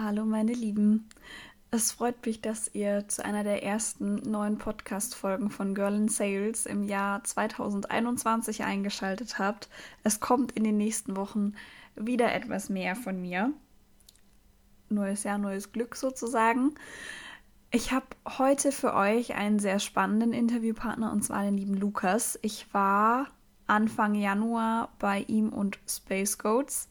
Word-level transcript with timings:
Hallo 0.00 0.24
meine 0.24 0.52
Lieben. 0.52 1.08
Es 1.72 1.90
freut 1.90 2.24
mich, 2.24 2.40
dass 2.40 2.72
ihr 2.72 3.08
zu 3.08 3.24
einer 3.24 3.42
der 3.42 3.64
ersten 3.64 4.30
neuen 4.30 4.56
Podcast-Folgen 4.56 5.50
von 5.50 5.74
Girl 5.74 5.92
in 5.92 6.08
Sales 6.08 6.66
im 6.66 6.84
Jahr 6.84 7.24
2021 7.24 8.62
eingeschaltet 8.62 9.40
habt. 9.40 9.68
Es 10.04 10.20
kommt 10.20 10.52
in 10.52 10.62
den 10.62 10.76
nächsten 10.76 11.16
Wochen 11.16 11.54
wieder 11.96 12.32
etwas 12.32 12.68
mehr 12.68 12.94
von 12.94 13.20
mir. 13.20 13.52
Neues 14.88 15.24
Jahr, 15.24 15.38
neues 15.38 15.72
Glück 15.72 15.96
sozusagen. 15.96 16.76
Ich 17.72 17.90
habe 17.90 18.06
heute 18.38 18.70
für 18.70 18.94
euch 18.94 19.34
einen 19.34 19.58
sehr 19.58 19.80
spannenden 19.80 20.32
Interviewpartner 20.32 21.10
und 21.10 21.24
zwar 21.24 21.42
den 21.42 21.58
lieben 21.58 21.74
Lukas. 21.74 22.38
Ich 22.42 22.72
war 22.72 23.26
Anfang 23.66 24.14
Januar 24.14 24.92
bei 25.00 25.24
ihm 25.26 25.48
und 25.48 25.80
Space 25.88 26.38
Goats 26.38 26.86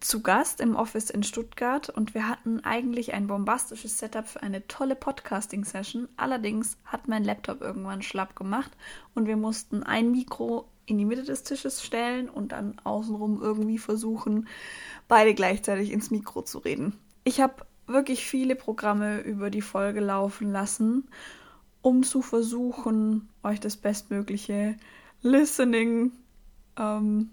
zu 0.00 0.22
Gast 0.22 0.60
im 0.60 0.76
Office 0.76 1.10
in 1.10 1.22
Stuttgart 1.22 1.88
und 1.88 2.14
wir 2.14 2.28
hatten 2.28 2.60
eigentlich 2.60 3.14
ein 3.14 3.26
bombastisches 3.26 3.98
Setup 3.98 4.26
für 4.26 4.42
eine 4.42 4.66
tolle 4.68 4.94
Podcasting-Session. 4.94 6.08
Allerdings 6.16 6.76
hat 6.84 7.08
mein 7.08 7.24
Laptop 7.24 7.60
irgendwann 7.60 8.02
schlapp 8.02 8.36
gemacht 8.36 8.70
und 9.14 9.26
wir 9.26 9.36
mussten 9.36 9.82
ein 9.82 10.10
Mikro 10.10 10.68
in 10.86 10.98
die 10.98 11.04
Mitte 11.04 11.24
des 11.24 11.42
Tisches 11.42 11.82
stellen 11.82 12.28
und 12.28 12.52
dann 12.52 12.78
außenrum 12.84 13.42
irgendwie 13.42 13.78
versuchen, 13.78 14.46
beide 15.08 15.34
gleichzeitig 15.34 15.90
ins 15.90 16.10
Mikro 16.10 16.42
zu 16.42 16.58
reden. 16.58 16.94
Ich 17.24 17.40
habe 17.40 17.66
wirklich 17.86 18.24
viele 18.26 18.54
Programme 18.54 19.20
über 19.20 19.50
die 19.50 19.62
Folge 19.62 20.00
laufen 20.00 20.50
lassen, 20.50 21.08
um 21.82 22.02
zu 22.02 22.22
versuchen, 22.22 23.28
euch 23.42 23.60
das 23.60 23.76
bestmögliche 23.76 24.76
Listening 25.22 26.12
ähm, 26.78 27.30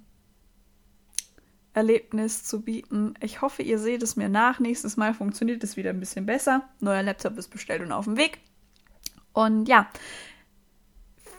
Erlebnis 1.74 2.44
zu 2.44 2.62
bieten. 2.62 3.16
Ich 3.20 3.42
hoffe, 3.42 3.64
ihr 3.64 3.80
seht 3.80 4.04
es 4.04 4.16
mir 4.16 4.30
nach. 4.30 4.60
Nächstes 4.60 4.96
Mal 4.96 5.14
funktioniert 5.14 5.64
es 5.64 5.76
wieder 5.76 5.90
ein 5.90 6.00
bisschen 6.00 6.26
besser. 6.26 6.70
Neuer 6.80 7.04
Laptop 7.04 7.38
ist 7.38 7.50
bestellt 7.50 7.82
und 7.82 7.92
auf 7.92 8.06
dem 8.06 8.18
Weg. 8.18 8.40
Und 9.34 9.68
ja, 9.68 9.90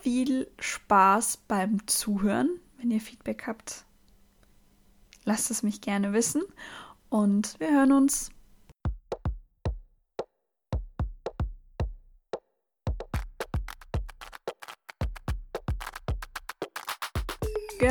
viel 0.03 0.49
Spaß 0.59 1.39
beim 1.49 1.87
Zuhören. 1.87 2.61
Wenn 2.79 2.91
ihr 2.91 3.01
Feedback 3.01 3.47
habt, 3.47 3.85
lasst 5.25 5.51
es 5.51 5.63
mich 5.63 5.81
gerne 5.81 6.13
wissen. 6.13 6.43
Und 7.09 7.59
wir 7.61 7.71
hören 7.71 7.93
uns. 7.93 8.34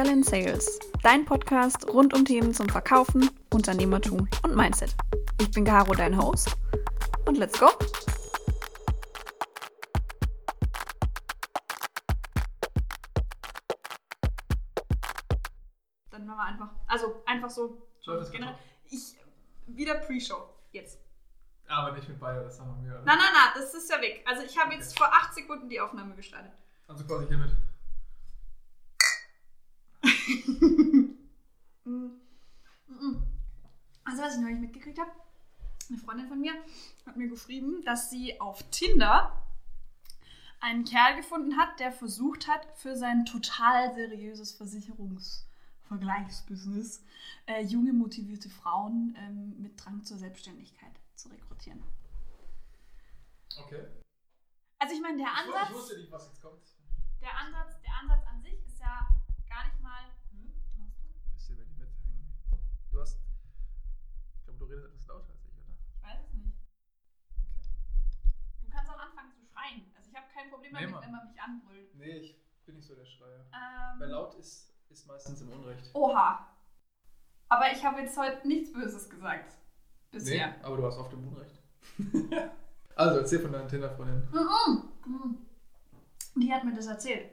Girl 0.03 0.11
in 0.11 0.23
Sales, 0.23 0.79
dein 1.01 1.23
Podcast 1.23 1.87
rund 1.87 2.13
um 2.13 2.25
Themen 2.25 2.53
zum 2.53 2.67
Verkaufen, 2.67 3.29
Unternehmertum 3.53 4.27
und 4.43 4.55
Mindset. 4.55 4.93
Ich 5.39 5.49
bin 5.51 5.63
Caro, 5.63 5.93
dein 5.93 6.17
Host. 6.21 6.57
Und 7.25 7.37
let's 7.37 7.57
go! 7.57 7.69
Dann 16.11 16.25
machen 16.25 16.37
wir 16.37 16.43
einfach, 16.43 16.69
also 16.87 17.23
einfach 17.25 17.49
so. 17.49 17.77
Generell, 18.05 18.55
ich, 18.89 19.15
wieder 19.67 19.95
Pre-Show, 19.95 20.49
jetzt. 20.73 20.99
Aber 21.69 21.93
nicht 21.93 22.09
mit 22.09 22.19
beide, 22.19 22.43
das 22.43 22.59
haben 22.59 22.83
wir. 22.83 22.91
Nein, 22.91 23.05
nein, 23.05 23.17
nein, 23.17 23.51
das 23.55 23.73
ist 23.73 23.89
ja 23.89 24.01
weg. 24.01 24.25
Also 24.27 24.43
ich 24.43 24.57
habe 24.57 24.73
jetzt 24.73 24.97
vor 24.97 25.07
acht 25.07 25.33
Sekunden 25.33 25.69
die 25.69 25.79
Aufnahme 25.79 26.13
gestartet. 26.13 26.51
Also 26.89 27.05
quasi 27.05 27.27
hiermit. 27.27 27.51
Also 34.05 34.21
was 34.21 34.35
ich 34.35 34.41
neulich 34.41 34.59
mitgekriegt 34.59 34.99
habe, 34.99 35.11
eine 35.89 35.97
Freundin 36.13 36.29
von 36.29 36.41
mir 36.41 36.53
hat 37.07 37.17
mir 37.17 37.27
geschrieben, 37.27 37.83
dass 37.85 38.11
sie 38.11 38.39
auf 38.39 38.61
Tinder 38.69 39.35
einen 40.59 40.85
Kerl 40.85 41.15
gefunden 41.15 41.57
hat, 41.57 41.79
der 41.79 41.91
versucht 41.91 42.47
hat, 42.47 42.67
für 42.77 42.95
sein 42.95 43.25
total 43.25 43.95
seriöses 43.95 44.51
Versicherungsvergleichsbusiness 44.53 47.03
äh, 47.47 47.63
junge, 47.63 47.93
motivierte 47.93 48.51
Frauen 48.51 49.15
ähm, 49.17 49.59
mit 49.59 49.83
Drang 49.83 50.03
zur 50.03 50.19
Selbstständigkeit 50.19 50.93
zu 51.15 51.29
rekrutieren. 51.29 51.81
Okay. 53.65 53.87
Also 54.77 54.93
ich 54.93 55.01
meine, 55.01 55.17
der 55.17 55.33
Ansatz, 55.33 55.69
ich 55.69 55.75
wusste 55.75 55.97
nicht, 55.97 56.11
was 56.11 56.27
jetzt 56.27 56.39
kommt. 56.41 56.61
der 57.21 57.35
Ansatz, 57.37 57.81
der 57.81 57.91
Ansatz 58.01 58.23
an 58.27 58.39
sich 58.43 58.63
ist 58.65 58.79
ja 58.79 59.09
gar 59.49 59.65
nicht 59.65 59.81
mal. 59.81 60.03
Hm? 60.31 60.53
Was 60.63 60.75
machst 60.77 61.01
du? 61.01 61.07
Bisschen, 61.33 61.57
wenn 61.57 61.65
ich 61.67 61.75
mithängen. 61.77 62.23
Du 62.91 63.01
hast. 63.01 63.17
Ich 64.37 64.43
glaube, 64.43 64.59
du 64.59 64.65
redest 64.65 64.85
etwas 64.87 65.07
lauter 65.07 65.29
als 65.31 65.43
ich, 65.45 65.53
oder? 65.57 65.73
Ich 65.95 66.03
weiß 66.03 66.19
es 66.27 66.33
nicht. 66.33 66.57
Du 68.61 68.67
kannst 68.69 68.91
auch 68.91 68.99
anfangen 68.99 69.31
zu 69.31 69.41
schreien. 69.45 69.85
Also 69.95 70.09
ich 70.09 70.15
habe 70.15 70.27
kein 70.33 70.49
Problem 70.49 70.73
Man 71.23 71.31
mich 71.31 71.41
anbrüllt. 71.41 71.95
Nee, 71.95 72.17
ich 72.19 72.35
bin 72.65 72.75
nicht 72.75 72.87
so 72.87 72.95
der 72.95 73.05
Schreier. 73.05 73.45
Ähm, 73.53 73.99
Wer 73.99 74.07
laut 74.07 74.35
ist, 74.35 74.73
ist 74.89 75.07
meistens 75.07 75.41
im 75.41 75.51
Unrecht. 75.51 75.89
Oha. 75.93 76.47
Aber 77.49 77.71
ich 77.71 77.83
habe 77.83 78.01
jetzt 78.01 78.17
heute 78.17 78.47
nichts 78.47 78.71
Böses 78.73 79.09
gesagt. 79.09 79.55
Bisher. 80.11 80.47
Nee, 80.47 80.53
aber 80.63 80.77
du 80.77 80.85
hast 80.85 80.97
oft 80.97 81.13
im 81.13 81.27
Unrecht. 81.27 81.61
also, 82.95 83.19
erzähl 83.19 83.39
von 83.39 83.51
deiner 83.51 83.67
Tinder-Freundin. 83.67 84.23
Die 86.35 86.51
hat 86.53 86.63
mir 86.63 86.73
das 86.73 86.87
erzählt. 86.87 87.29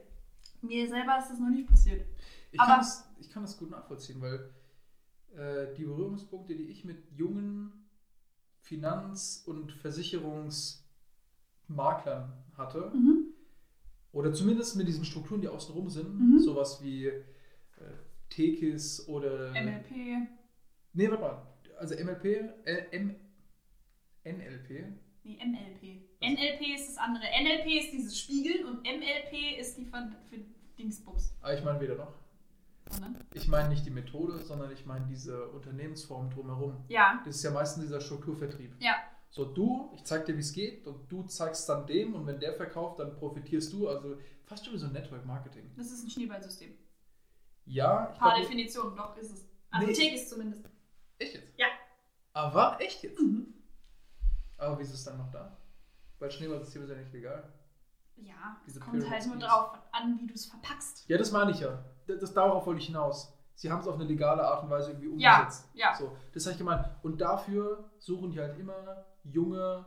Mir 0.63 0.87
selber 0.89 1.19
ist 1.19 1.31
das 1.31 1.39
noch 1.39 1.49
nicht 1.49 1.69
passiert. 1.69 2.07
Ich, 2.53 2.61
Aber- 2.61 2.71
kann 2.73 2.81
das, 2.81 3.09
ich 3.19 3.31
kann 3.31 3.43
das 3.43 3.57
gut 3.59 3.71
nachvollziehen, 3.71 4.21
weil 4.21 4.51
äh, 5.35 5.75
die 5.75 5.85
Berührungspunkte, 5.85 6.55
die 6.55 6.69
ich 6.69 6.85
mit 6.85 7.11
jungen 7.13 7.89
Finanz- 8.61 9.43
und 9.47 9.73
Versicherungsmaklern 9.73 12.33
hatte, 12.57 12.91
Mhm. 12.95 13.20
Oder 14.13 14.33
zumindest 14.33 14.77
mit 14.77 14.89
diesen 14.89 15.05
Strukturen, 15.05 15.41
die 15.41 15.49
außenrum 15.49 15.89
sind, 15.89 16.15
Mhm. 16.19 16.39
sowas 16.39 16.83
wie 16.83 17.07
äh, 17.07 17.23
Tekis 18.29 19.07
oder. 19.09 19.51
MLP. 19.53 20.29
Nee, 20.93 21.09
warte 21.11 21.23
mal. 21.23 21.47
Also 21.79 21.95
MLP, 21.95 22.25
äh, 22.65 22.87
M, 22.93 23.15
NLP. 24.25 24.85
Nee, 25.23 25.39
NLP. 25.45 26.03
NLP 26.21 26.75
ist 26.75 26.89
das 26.89 26.97
andere. 26.99 27.25
NLP 27.25 27.67
ist 27.79 27.93
dieses 27.93 28.19
Spiegeln 28.19 28.67
und 28.67 28.83
MLP 28.83 29.59
ist 29.59 29.77
die 29.77 29.85
von 29.87 30.15
für 30.29 30.39
Dingsbums. 30.79 31.35
Aber 31.41 31.55
ich 31.57 31.65
meine 31.65 31.81
weder 31.81 31.97
noch. 31.97 32.13
Ich 33.35 33.47
meine 33.47 33.69
nicht 33.69 33.87
die 33.87 33.91
Methode, 33.91 34.39
sondern 34.39 34.73
ich 34.73 34.85
meine 34.85 35.07
diese 35.07 35.49
Unternehmensform 35.51 36.29
drumherum. 36.31 36.85
Ja. 36.89 37.23
Das 37.25 37.37
ist 37.37 37.43
ja 37.45 37.51
meistens 37.53 37.85
dieser 37.85 38.01
Strukturvertrieb. 38.01 38.73
Ja. 38.81 38.95
So, 39.33 39.45
du, 39.45 39.93
ich 39.95 40.05
zeig 40.05 40.27
dir, 40.27 40.35
wie 40.37 40.41
es 40.41 40.53
geht 40.53 40.87
und 40.87 41.11
du 41.11 41.23
zeigst 41.23 41.69
dann 41.69 41.87
dem 41.87 42.15
und 42.15 42.27
wenn 42.27 42.41
der 42.41 42.53
verkauft, 42.53 42.99
dann 42.99 43.15
profitierst 43.17 43.73
du. 43.73 43.89
Also 43.89 44.17
fast 44.45 44.65
schon 44.65 44.75
wie 44.75 44.79
so 44.79 44.87
ein 44.87 44.93
Network 44.93 45.25
Marketing. 45.25 45.71
Das 45.77 45.91
ist 45.93 46.03
ein 46.05 46.11
Schneeballsystem. 46.11 46.77
Ja, 47.67 48.11
ich 48.13 48.19
Paar 48.19 48.31
glaube. 48.35 48.43
Definitionen, 48.43 48.97
doch 48.97 49.17
ist 49.17 49.31
es. 49.33 49.49
Also 49.71 49.87
Nee. 49.87 49.93
Tick 49.93 50.15
ist 50.15 50.29
zumindest. 50.29 50.65
Echt 51.19 51.35
jetzt? 51.35 51.47
Ja. 51.57 51.67
Aber 52.33 52.81
echt 52.81 53.03
jetzt? 53.05 53.21
Mhm. 53.21 53.55
Aber 54.59 54.79
wie 54.79 54.83
ist 54.83 54.93
es 54.93 55.05
dann 55.05 55.19
noch 55.19 55.31
da? 55.31 55.57
Weil 56.19 56.31
Schneeballsystem 56.31 56.83
ist 56.83 56.91
ja 56.91 56.97
nicht 56.97 57.13
legal. 57.13 57.53
Ja, 58.17 58.61
es 58.67 58.79
kommt 58.81 59.09
halt 59.09 59.27
nur 59.29 59.37
drauf 59.39 59.79
an, 59.93 60.19
wie 60.21 60.27
du 60.27 60.35
es 60.35 60.47
verpackst. 60.47 61.09
Ja, 61.09 61.17
das 61.17 61.31
meine 61.33 61.53
ich 61.53 61.61
ja. 61.61 61.83
Das, 62.07 62.21
das 62.21 62.35
darauf 62.35 62.67
wollte 62.67 62.81
ich 62.81 62.87
hinaus. 62.87 63.33
Sie 63.55 63.71
haben 63.71 63.81
es 63.81 63.87
auf 63.87 63.95
eine 63.95 64.05
legale 64.05 64.43
Art 64.43 64.65
und 64.65 64.71
Weise 64.71 64.91
irgendwie 64.91 65.23
Ja, 65.23 65.39
umgesetzt. 65.41 65.69
ja. 65.75 65.95
So, 65.95 66.17
das 66.35 66.45
habe 66.45 66.53
ich 66.53 66.59
gemeint. 66.59 66.85
Und 67.03 67.21
dafür 67.21 67.91
suchen 67.99 68.31
die 68.33 68.41
halt 68.41 68.59
immer 68.59 69.07
junge, 69.25 69.85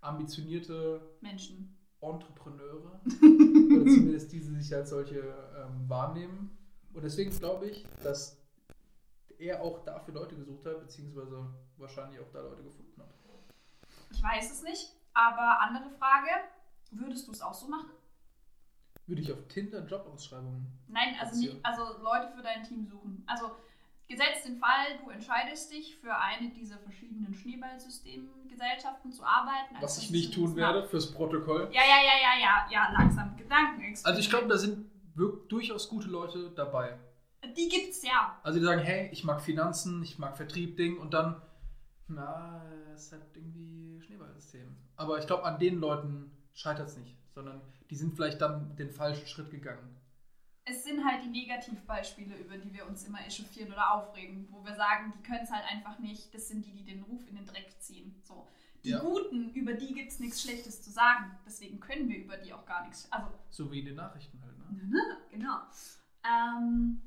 ambitionierte 0.00 1.16
Menschen. 1.20 1.76
Entrepreneure. 2.00 3.00
oder 3.04 3.90
zumindest 3.90 4.32
die, 4.32 4.40
die 4.40 4.60
sich 4.60 4.74
als 4.74 4.90
solche 4.90 5.18
ähm, 5.18 5.88
wahrnehmen. 5.88 6.56
Und 6.92 7.02
deswegen 7.02 7.30
glaube 7.30 7.68
ich, 7.68 7.86
dass 8.02 8.40
er 9.38 9.62
auch 9.62 9.84
dafür 9.84 10.14
Leute 10.14 10.36
gesucht 10.36 10.64
hat, 10.66 10.80
beziehungsweise 10.80 11.46
wahrscheinlich 11.76 12.20
auch 12.20 12.30
da 12.32 12.40
Leute 12.40 12.62
gefunden 12.62 13.00
hat. 13.00 13.14
Ich 14.12 14.22
weiß 14.22 14.52
es 14.52 14.62
nicht, 14.62 14.94
aber 15.14 15.60
andere 15.60 15.90
Frage, 15.90 16.30
würdest 16.90 17.28
du 17.28 17.32
es 17.32 17.40
auch 17.40 17.54
so 17.54 17.68
machen? 17.68 17.90
Würde 19.06 19.22
ich 19.22 19.32
auf 19.32 19.46
Tinder 19.48 19.84
Jobausschreibungen. 19.86 20.66
Nein, 20.88 21.16
also 21.20 21.40
nicht, 21.40 21.64
also 21.64 21.98
Leute 22.02 22.28
für 22.34 22.42
dein 22.42 22.62
Team 22.62 22.86
suchen. 22.86 23.24
Also 23.26 23.50
gesetzt 24.10 24.46
den 24.46 24.58
Fall, 24.58 24.98
du 25.02 25.10
entscheidest 25.10 25.72
dich 25.72 25.96
für 25.96 26.14
eine 26.14 26.50
dieser 26.50 26.78
verschiedenen 26.78 27.32
Schneeballsystemgesellschaften 27.32 29.12
zu 29.12 29.22
arbeiten. 29.22 29.76
Was 29.80 29.98
ich 29.98 30.10
nicht 30.10 30.34
tun 30.34 30.56
werde 30.56 30.84
fürs 30.84 31.12
Protokoll. 31.12 31.70
Ja, 31.72 31.82
ja, 31.82 32.02
ja, 32.02 32.16
ja, 32.20 32.38
ja, 32.40 32.66
ja, 32.70 32.92
langsam 32.92 33.36
Gedanken. 33.36 33.94
Also 34.02 34.20
ich 34.20 34.28
glaube, 34.28 34.48
da 34.48 34.58
sind 34.58 34.90
durchaus 35.48 35.88
gute 35.88 36.08
Leute 36.08 36.50
dabei. 36.50 36.98
Die 37.56 37.68
gibt's 37.68 38.02
ja. 38.02 38.38
Also 38.42 38.58
die 38.58 38.64
sagen, 38.64 38.82
hey, 38.82 39.08
ich 39.12 39.24
mag 39.24 39.40
Finanzen, 39.40 40.02
ich 40.02 40.18
mag 40.18 40.36
Vertrieb, 40.36 40.76
Ding 40.76 40.98
und 40.98 41.14
dann, 41.14 41.40
na, 42.08 42.62
es 42.92 43.12
halt 43.12 43.22
irgendwie 43.34 44.00
Schneeballsystem. 44.02 44.76
Aber 44.96 45.18
ich 45.18 45.26
glaube, 45.26 45.44
an 45.44 45.58
den 45.58 45.78
Leuten 45.78 46.30
scheitert 46.52 46.88
es 46.88 46.96
nicht, 46.96 47.16
sondern 47.34 47.62
die 47.88 47.96
sind 47.96 48.14
vielleicht 48.14 48.40
dann 48.40 48.76
den 48.76 48.90
falschen 48.90 49.26
Schritt 49.26 49.50
gegangen. 49.50 49.96
Es 50.64 50.84
sind 50.84 51.04
halt 51.04 51.22
die 51.24 51.28
Negativbeispiele, 51.28 52.36
über 52.36 52.58
die 52.58 52.72
wir 52.72 52.86
uns 52.86 53.04
immer 53.04 53.20
echauffieren 53.26 53.72
oder 53.72 53.94
aufregen, 53.94 54.46
wo 54.50 54.64
wir 54.64 54.74
sagen, 54.74 55.12
die 55.16 55.22
können 55.22 55.44
es 55.44 55.50
halt 55.50 55.64
einfach 55.64 55.98
nicht. 55.98 56.32
Das 56.34 56.48
sind 56.48 56.64
die, 56.64 56.72
die 56.72 56.84
den 56.84 57.02
Ruf 57.02 57.26
in 57.28 57.36
den 57.36 57.46
Dreck 57.46 57.74
ziehen. 57.80 58.14
So. 58.22 58.46
Die 58.84 58.90
Ja. 58.90 59.00
Guten, 59.00 59.50
über 59.50 59.74
die 59.74 59.92
gibt 59.94 60.10
es 60.10 60.20
nichts 60.20 60.42
Schlechtes 60.42 60.82
zu 60.82 60.90
sagen. 60.90 61.38
Deswegen 61.46 61.80
können 61.80 62.08
wir 62.08 62.18
über 62.18 62.36
die 62.36 62.52
auch 62.52 62.64
gar 62.66 62.82
nichts. 62.84 63.10
Also, 63.10 63.28
So 63.50 63.70
wie 63.72 63.80
in 63.80 63.86
den 63.86 63.96
Nachrichten 63.96 64.40
halt, 64.42 64.56
ne? 64.88 65.00
genau. 65.30 65.58
Ähm, 66.24 67.00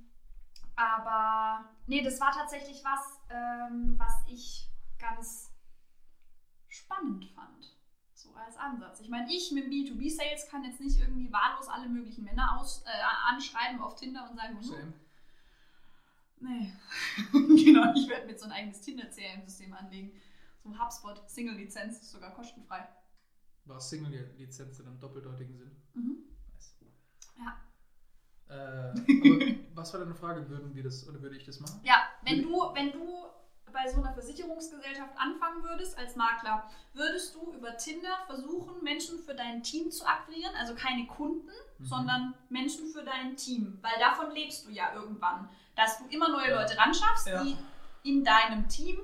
aber 0.76 1.66
nee, 1.88 2.02
das 2.02 2.20
war 2.20 2.32
tatsächlich 2.32 2.84
was, 2.84 3.20
ähm, 3.30 3.96
was 3.98 4.14
ich 4.28 4.68
ganz 5.00 5.52
spannend 6.68 7.26
fand. 7.36 7.76
So 8.34 8.40
als 8.40 8.58
Ansatz. 8.58 9.00
Ich 9.02 9.10
meine, 9.10 9.32
ich 9.32 9.52
mit 9.52 9.66
B2B-Sales 9.66 10.48
kann 10.50 10.64
jetzt 10.64 10.80
nicht 10.80 11.00
irgendwie 11.00 11.32
wahllos 11.32 11.68
alle 11.68 11.88
möglichen 11.88 12.24
Männer 12.24 12.60
aus, 12.60 12.84
äh, 12.86 13.32
anschreiben 13.32 13.80
auf 13.80 13.96
Tinder 13.96 14.28
und 14.30 14.36
sagen, 14.36 14.60
hm, 14.60 14.94
nee. 16.40 16.74
genau, 17.64 17.94
ich 17.94 18.10
werde 18.10 18.26
mir 18.26 18.38
so 18.38 18.46
ein 18.46 18.52
eigenes 18.52 18.82
Tinder-CRM-System 18.82 19.74
anlegen. 19.74 20.20
So 20.64 20.78
HubSpot, 20.78 21.30
Single-Lizenz, 21.30 22.02
ist 22.02 22.12
sogar 22.12 22.34
kostenfrei. 22.34 22.88
War 23.66 23.80
Single-Lizenz 23.80 24.80
in 24.80 24.88
einem 24.88 25.00
doppeldeutigen 25.00 25.56
Sinn. 25.56 25.72
Mhm. 25.94 26.24
Nice. 26.54 26.76
Ja. 27.38 27.60
Äh, 28.50 28.96
was 29.76 29.94
war 29.94 30.00
deine 30.00 30.16
Frage? 30.16 30.50
Würden 30.50 30.74
wir 30.74 30.84
das 30.84 31.08
oder 31.08 31.22
würde 31.22 31.38
ich 31.38 31.46
das 31.46 31.60
machen? 31.60 31.80
Ja, 31.84 32.10
wenn 32.24 32.42
du, 32.42 32.52
wenn 32.74 32.92
du 32.92 33.28
bei 33.72 33.90
so 33.90 34.02
einer 34.02 34.14
Versicherungsgesellschaft 34.14 35.14
anfangen 35.18 35.64
würdest 35.64 35.98
als 35.98 36.16
Makler, 36.16 36.70
würdest 36.94 37.34
du 37.36 37.54
über 37.54 37.76
Tinder 37.78 38.18
versuchen, 38.28 38.84
Menschen 38.84 39.18
für 39.20 39.34
dein 39.34 39.64
Team 39.64 39.90
zu 39.90 40.06
akquirieren, 40.06 40.54
also 40.56 40.76
keine 40.76 41.08
Kunden, 41.08 41.50
Mhm. 41.80 41.86
sondern 41.86 42.34
Menschen 42.50 42.88
für 42.88 43.04
dein 43.04 43.36
Team, 43.36 43.80
weil 43.82 43.98
davon 44.00 44.32
lebst 44.36 44.68
du 44.68 44.72
ja 44.72 44.94
irgendwann, 44.94 45.50
dass 45.76 45.98
du 45.98 46.06
immer 46.10 46.30
neue. 46.30 46.54
Leute 46.54 46.78
ranschaffst, 46.78 47.28
Ja. 47.28 47.44
die 47.44 47.58
in 48.04 48.24
deinem 48.24 48.68
Team 48.68 49.00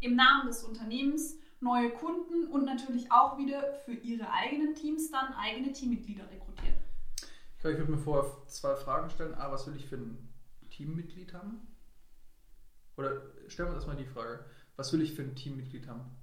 im 0.00 0.16
Namen 0.16 0.46
des 0.48 0.64
Unternehmens 0.64 1.36
neue 1.60 1.90
Kunden 1.90 2.48
und 2.48 2.64
natürlich 2.64 3.10
auch 3.12 3.36
wieder 3.38 3.74
für 3.84 3.92
ihre 3.92 4.30
eigenen 4.32 4.74
Teams 4.74 5.10
dann 5.10 5.32
eigene 5.34 5.72
Teammitglieder 5.72 6.24
rekrutieren. 6.30 6.74
Ich 7.56 7.60
glaube, 7.60 7.72
ich 7.74 7.78
würde 7.80 7.92
mir 7.92 7.98
vorher 7.98 8.30
zwei 8.46 8.74
Fragen 8.76 9.10
stellen. 9.10 9.34
A, 9.34 9.50
was 9.50 9.66
will 9.66 9.76
ich 9.76 9.86
für 9.86 9.96
ein 9.96 10.28
Teammitglied 10.70 11.34
haben? 11.34 11.66
Oder 12.98 13.22
stellen 13.46 13.68
wir 13.68 13.74
uns 13.74 13.84
erstmal 13.84 13.96
die 13.96 14.04
Frage, 14.04 14.44
was 14.76 14.92
will 14.92 15.00
ich 15.00 15.14
für 15.14 15.22
ein 15.22 15.36
Teammitglied 15.36 15.86
haben? 15.86 16.16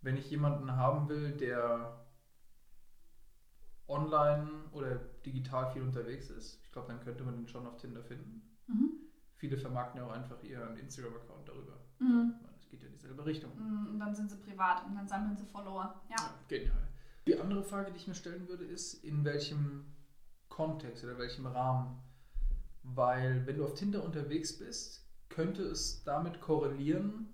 Wenn 0.00 0.16
ich 0.16 0.30
jemanden 0.30 0.76
haben 0.76 1.08
will, 1.08 1.30
der 1.30 2.04
online 3.86 4.64
oder 4.72 4.96
digital 5.24 5.72
viel 5.72 5.82
unterwegs 5.82 6.28
ist, 6.28 6.60
ich 6.64 6.72
glaube, 6.72 6.88
dann 6.88 7.00
könnte 7.00 7.22
man 7.22 7.36
den 7.36 7.46
schon 7.46 7.66
auf 7.66 7.76
Tinder 7.76 8.02
finden. 8.02 8.42
Mhm. 8.66 8.90
Viele 9.36 9.56
vermarkten 9.56 10.00
ja 10.00 10.06
auch 10.06 10.12
einfach 10.12 10.42
ihren 10.42 10.76
Instagram-Account 10.76 11.48
darüber. 11.48 11.78
Mhm. 12.00 12.34
Es 12.58 12.68
geht 12.68 12.82
ja 12.82 12.88
in 12.88 12.94
dieselbe 12.94 13.24
Richtung. 13.24 13.52
Und 13.52 13.98
dann 14.00 14.14
sind 14.14 14.30
sie 14.30 14.36
privat 14.38 14.84
und 14.86 14.96
dann 14.96 15.06
sammeln 15.06 15.36
sie 15.36 15.46
Follower. 15.46 16.02
Ja. 16.10 16.16
Ja, 16.18 16.34
genial. 16.48 16.88
Die 17.28 17.38
andere 17.38 17.62
Frage, 17.62 17.92
die 17.92 17.98
ich 17.98 18.08
mir 18.08 18.14
stellen 18.14 18.48
würde, 18.48 18.64
ist, 18.64 19.04
in 19.04 19.24
welchem 19.24 19.94
Kontext 20.48 21.04
oder 21.04 21.16
welchem 21.16 21.46
Rahmen? 21.46 22.02
Weil, 22.82 23.46
wenn 23.46 23.56
du 23.56 23.64
auf 23.64 23.74
Tinder 23.74 24.02
unterwegs 24.02 24.58
bist, 24.58 25.07
könnte 25.28 25.62
es 25.62 26.02
damit 26.04 26.40
korrelieren, 26.40 27.28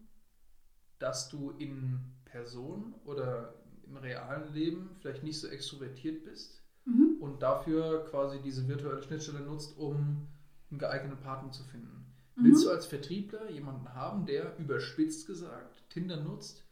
dass 0.99 1.29
du 1.29 1.51
in 1.53 2.01
Person 2.25 2.95
oder 3.05 3.55
im 3.87 3.97
realen 3.97 4.53
Leben 4.55 4.91
vielleicht 5.01 5.23
nicht 5.23 5.39
so 5.39 5.49
extrovertiert 5.49 6.25
bist 6.25 6.61
Mhm. 6.87 7.17
und 7.21 7.43
dafür 7.43 8.05
quasi 8.11 8.41
diese 8.43 8.69
virtuelle 8.69 9.03
Schnittstelle 9.03 9.41
nutzt, 9.41 9.79
um 9.79 10.27
einen 10.71 10.79
geeigneten 10.79 11.19
Partner 11.21 11.51
zu 11.51 11.63
finden. 11.65 12.13
Mhm. 12.37 12.45
Willst 12.45 12.65
du 12.65 12.71
als 12.71 12.85
Vertriebler 12.87 13.49
jemanden 13.51 13.89
haben, 13.95 14.27
der 14.27 14.59
überspitzt 14.59 15.27
gesagt 15.27 15.89
Tinder 15.89 16.19
nutzt, 16.19 16.63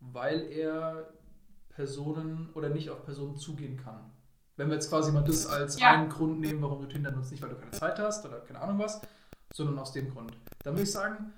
weil 0.00 0.42
er 0.50 1.14
Personen 1.70 2.50
oder 2.54 2.68
nicht 2.68 2.90
auf 2.90 3.04
Personen 3.04 3.36
zugehen 3.36 3.76
kann? 3.76 4.10
Wenn 4.56 4.68
wir 4.68 4.74
jetzt 4.74 4.88
quasi 4.88 5.10
mal 5.12 5.24
das 5.24 5.46
als 5.46 5.80
Ja. 5.80 5.92
einen 5.92 6.10
Grund 6.10 6.40
nehmen, 6.40 6.62
warum 6.62 6.80
du 6.82 6.86
Tinder 6.88 7.10
nutzt, 7.10 7.30
nicht 7.32 7.42
weil 7.42 7.50
du 7.50 7.56
keine 7.56 7.72
Zeit 7.72 7.98
hast 7.98 8.24
oder 8.24 8.40
keine 8.40 8.60
Ahnung 8.60 8.78
was, 8.78 9.00
sondern 9.54 9.78
aus 9.78 9.92
dem 9.92 10.10
Grund. 10.10 10.36
Dann 10.64 10.74
würde 10.74 10.82
ich 10.82 10.90
sagen, 10.90 11.32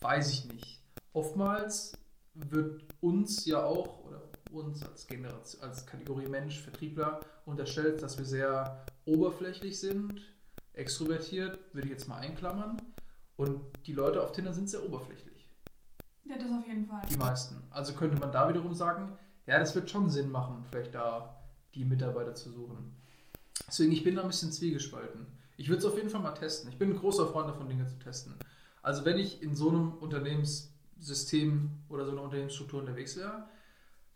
weiß 0.00 0.30
ich 0.30 0.44
nicht. 0.52 0.82
Oftmals 1.14 1.92
wird 2.34 2.84
uns 3.00 3.46
ja 3.46 3.64
auch 3.64 4.04
oder 4.04 4.20
uns 4.52 4.82
als 4.82 5.06
Generation, 5.06 5.62
als 5.62 5.86
Kategorie 5.86 6.28
Mensch, 6.28 6.60
Vertriebler 6.60 7.20
unterstellt, 7.46 8.02
dass 8.02 8.18
wir 8.18 8.26
sehr 8.26 8.84
oberflächlich 9.06 9.80
sind, 9.80 10.20
extrovertiert, 10.74 11.58
würde 11.72 11.88
ich 11.88 11.92
jetzt 11.92 12.06
mal 12.06 12.18
einklammern. 12.18 12.76
Und 13.36 13.60
die 13.86 13.94
Leute 13.94 14.22
auf 14.22 14.32
Tinder 14.32 14.52
sind 14.52 14.68
sehr 14.68 14.84
oberflächlich. 14.84 15.48
Ja, 16.24 16.36
das 16.36 16.50
auf 16.50 16.66
jeden 16.66 16.86
Fall. 16.86 17.02
Die 17.10 17.16
meisten. 17.16 17.56
Also 17.70 17.94
könnte 17.94 18.18
man 18.18 18.30
da 18.30 18.48
wiederum 18.48 18.74
sagen, 18.74 19.16
ja, 19.46 19.58
das 19.58 19.74
wird 19.74 19.90
schon 19.90 20.10
Sinn 20.10 20.30
machen, 20.30 20.64
vielleicht 20.70 20.94
da 20.94 21.42
die 21.74 21.84
Mitarbeiter 21.84 22.34
zu 22.34 22.50
suchen. 22.50 22.94
Deswegen, 23.66 23.92
ich 23.92 24.04
bin 24.04 24.16
da 24.16 24.22
ein 24.22 24.28
bisschen 24.28 24.52
zwiegespalten. 24.52 25.26
Ich 25.56 25.68
würde 25.68 25.78
es 25.78 25.84
auf 25.84 25.96
jeden 25.96 26.10
Fall 26.10 26.20
mal 26.20 26.32
testen. 26.32 26.70
Ich 26.70 26.78
bin 26.78 26.90
ein 26.90 26.98
großer 26.98 27.26
Freund 27.28 27.48
davon, 27.48 27.68
Dinge 27.68 27.86
zu 27.86 27.98
testen. 27.98 28.34
Also 28.82 29.04
wenn 29.04 29.18
ich 29.18 29.42
in 29.42 29.54
so 29.54 29.68
einem 29.68 29.92
Unternehmenssystem 29.94 31.70
oder 31.88 32.04
so 32.04 32.12
einer 32.12 32.22
Unternehmensstruktur 32.22 32.80
unterwegs 32.80 33.16
wäre, 33.16 33.48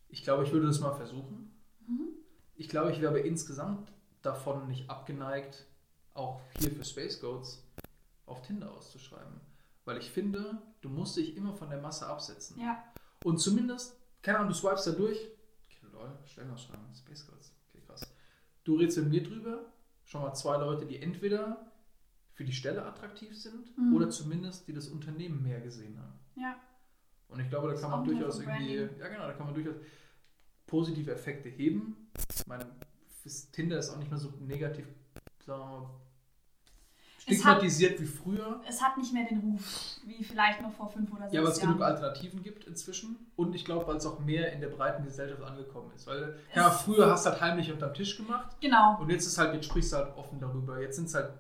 ich 0.08 0.22
glaube, 0.24 0.44
ich 0.44 0.52
würde 0.52 0.66
das 0.66 0.80
mal 0.80 0.94
versuchen. 0.94 1.54
Mhm. 1.86 2.08
Ich 2.54 2.68
glaube, 2.68 2.92
ich 2.92 3.00
wäre 3.00 3.10
aber 3.10 3.24
insgesamt 3.24 3.92
davon 4.22 4.66
nicht 4.68 4.90
abgeneigt, 4.90 5.66
auch 6.14 6.40
hier 6.58 6.70
für 6.72 6.84
Space 6.84 7.20
Goats 7.20 7.64
auf 8.26 8.42
Tinder 8.42 8.72
auszuschreiben. 8.72 9.40
Weil 9.84 9.98
ich 9.98 10.10
finde, 10.10 10.60
du 10.80 10.88
musst 10.88 11.16
dich 11.16 11.36
immer 11.36 11.54
von 11.54 11.70
der 11.70 11.80
Masse 11.80 12.06
absetzen. 12.06 12.60
Ja. 12.60 12.82
Und 13.24 13.38
zumindest, 13.38 13.96
keine 14.22 14.38
Ahnung, 14.38 14.52
du 14.52 14.54
swipest 14.54 14.88
da 14.88 14.90
durch. 14.92 15.18
Okay, 15.64 15.86
lol, 15.92 16.10
Stellenausschreibung, 16.26 16.94
Space 16.94 17.26
Goats. 17.26 17.54
Okay, 17.68 17.82
krass. 17.86 18.02
Du 18.64 18.76
redest 18.76 18.98
mit 18.98 19.08
mir 19.08 19.22
drüber. 19.22 19.64
Schon 20.08 20.22
mal 20.22 20.32
zwei 20.32 20.56
Leute, 20.56 20.86
die 20.86 21.02
entweder 21.02 21.70
für 22.32 22.42
die 22.44 22.52
Stelle 22.52 22.82
attraktiv 22.84 23.36
sind 23.36 23.76
Mhm. 23.76 23.94
oder 23.94 24.08
zumindest 24.08 24.66
die 24.66 24.72
das 24.72 24.88
Unternehmen 24.88 25.42
mehr 25.42 25.60
gesehen 25.60 25.98
haben. 26.00 26.18
Ja. 26.34 26.56
Und 27.28 27.40
ich 27.40 27.50
glaube, 27.50 27.66
da 27.66 27.72
Das 27.74 27.82
kann 27.82 27.90
man 27.90 28.04
durchaus 28.04 28.40
irgendwie, 28.40 28.76
ja 28.76 29.08
genau, 29.08 29.26
da 29.26 29.34
kann 29.34 29.44
man 29.44 29.54
durchaus 29.54 29.76
positive 30.66 31.12
Effekte 31.12 31.50
heben. 31.50 32.10
Ich 32.34 32.46
meine, 32.46 32.64
Tinder 33.52 33.78
ist 33.78 33.90
auch 33.90 33.98
nicht 33.98 34.10
mehr 34.10 34.18
so 34.18 34.30
negativ, 34.40 34.86
sagen 35.44 35.60
wir 35.60 35.78
mal, 35.78 35.90
Es 37.30 37.44
hat- 37.44 37.56
stigmatisiert 37.58 38.00
wie 38.00 38.06
früher. 38.06 38.60
Es 38.66 38.82
hat 38.82 38.96
nicht 38.96 39.12
mehr 39.12 39.24
den 39.26 39.38
Ruf, 39.40 39.98
wie 40.04 40.22
vielleicht 40.24 40.60
noch 40.62 40.72
vor 40.72 40.88
fünf 40.88 41.10
oder 41.12 41.22
sechs 41.22 41.34
Ja, 41.34 41.42
weil 41.42 41.50
es 41.50 41.58
Jahren. 41.60 41.70
genug 41.74 41.82
Alternativen 41.86 42.42
gibt 42.42 42.64
inzwischen. 42.64 43.16
Und 43.36 43.54
ich 43.54 43.64
glaube, 43.64 43.86
weil 43.86 43.96
es 43.96 44.06
auch 44.06 44.18
mehr 44.20 44.52
in 44.52 44.60
der 44.60 44.68
breiten 44.68 45.04
Gesellschaft 45.04 45.42
angekommen 45.42 45.90
ist. 45.94 46.06
Weil, 46.06 46.38
ja, 46.54 46.68
Es- 46.68 46.82
früher 46.82 47.10
hast 47.10 47.26
du 47.26 47.30
halt 47.30 47.40
heimlich 47.40 47.70
unterm 47.72 47.94
Tisch 47.94 48.16
gemacht. 48.16 48.56
Genau. 48.60 48.98
Und 49.00 49.10
jetzt 49.10 49.26
ist 49.26 49.38
halt, 49.38 49.54
jetzt 49.54 49.66
sprichst 49.66 49.92
du 49.92 49.96
halt 49.98 50.16
offen 50.16 50.40
darüber. 50.40 50.80
Jetzt 50.80 50.96
sind 50.96 51.06
es 51.06 51.14
halt, 51.14 51.30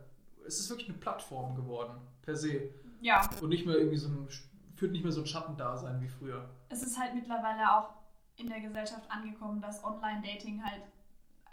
es 0.46 0.60
ist 0.60 0.70
wirklich 0.70 0.88
eine 0.88 0.98
Plattform 0.98 1.54
geworden, 1.56 1.92
per 2.22 2.36
se. 2.36 2.70
Ja. 3.00 3.28
Und 3.40 3.48
nicht 3.48 3.64
mehr 3.66 3.76
irgendwie 3.76 3.96
so 3.98 4.08
ein, 4.08 4.28
führt 4.74 4.92
nicht 4.92 5.02
mehr 5.04 5.12
so 5.12 5.20
ein 5.22 5.26
Schattendasein 5.26 6.00
wie 6.00 6.08
früher. 6.08 6.48
Es 6.68 6.82
ist 6.82 6.98
halt 6.98 7.14
mittlerweile 7.14 7.72
auch 7.76 7.90
in 8.36 8.48
der 8.48 8.60
Gesellschaft 8.60 9.10
angekommen, 9.10 9.60
dass 9.60 9.82
Online-Dating 9.82 10.62
halt 10.64 10.82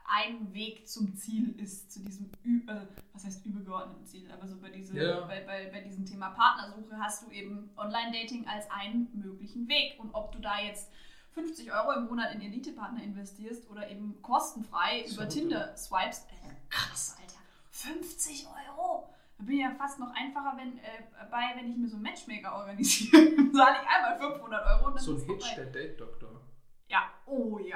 ein 0.07 0.53
Weg 0.53 0.88
zum 0.88 1.15
Ziel 1.15 1.59
ist, 1.59 1.91
zu 1.91 2.00
diesem, 2.01 2.29
also, 2.67 2.85
was 3.13 3.25
heißt 3.25 3.45
übergeordneten 3.45 4.05
Ziel, 4.05 4.29
aber 4.31 4.47
so 4.47 4.57
bei, 4.59 4.69
diese, 4.69 4.97
Ja. 4.97 5.21
bei, 5.21 5.41
bei, 5.41 5.69
bei 5.71 5.81
diesem 5.81 6.05
Thema 6.05 6.29
Partnersuche 6.29 6.97
hast 7.00 7.25
du 7.25 7.31
eben 7.31 7.69
Online-Dating 7.75 8.47
als 8.47 8.69
einen 8.69 9.09
möglichen 9.13 9.67
Weg. 9.67 10.00
Und 10.00 10.13
ob 10.13 10.31
du 10.31 10.39
da 10.39 10.59
jetzt 10.59 10.91
50 11.33 11.71
Euro 11.74 11.93
im 11.93 12.05
Monat 12.05 12.33
in 12.33 12.41
Elite-Partner 12.41 13.03
investierst 13.03 13.69
oder 13.69 13.89
eben 13.89 14.21
kostenfrei 14.21 15.05
So 15.07 15.15
über 15.15 15.29
Tinder 15.29 15.75
swipest, 15.75 16.27
äh, 16.29 16.50
krass, 16.69 17.17
Alter, 17.19 17.39
50 17.71 18.47
Euro! 18.47 19.09
Da 19.38 19.43
bin 19.43 19.55
ich 19.55 19.62
ja 19.63 19.71
fast 19.71 20.00
noch 20.00 20.13
einfacher 20.13 20.55
wenn, 20.57 20.77
äh, 20.77 21.03
bei, 21.29 21.51
wenn 21.55 21.69
ich 21.69 21.75
mir 21.75 21.89
so 21.89 21.95
einen 21.95 22.03
Matchmaker 22.03 22.55
organisiere. 22.55 23.12
Zahle 23.51 23.77
ich 23.81 23.89
einmal 23.89 24.17
500 24.17 24.65
Euro 24.65 24.88
und 24.88 24.95
dann 24.95 25.03
So 25.03 25.15
ein 25.15 25.21
Hitch, 25.25 25.55
der 25.55 25.65
Date-Doktor. 25.65 26.41
Ja, 26.88 27.09
oh 27.25 27.59
ja. 27.59 27.67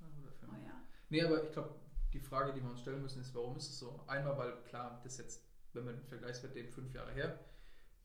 Ja, 0.00 0.06
guter 0.14 0.32
Film. 0.32 0.52
Oh 0.54 0.64
ja. 0.64 0.74
Nee, 1.12 1.22
aber 1.22 1.44
ich 1.44 1.52
glaube, 1.52 1.74
die 2.14 2.20
Frage, 2.20 2.54
die 2.54 2.62
wir 2.62 2.70
uns 2.70 2.80
stellen 2.80 3.02
müssen, 3.02 3.20
ist, 3.20 3.34
warum 3.34 3.54
ist 3.54 3.68
es 3.68 3.78
so? 3.78 4.02
Einmal, 4.06 4.38
weil 4.38 4.52
klar, 4.62 4.98
das 5.04 5.18
jetzt, 5.18 5.44
wenn 5.74 5.84
man 5.84 5.94
den 5.94 6.06
Vergleichswert 6.06 6.54
nehmen, 6.54 6.70
fünf 6.70 6.94
Jahre 6.94 7.12
her, 7.12 7.38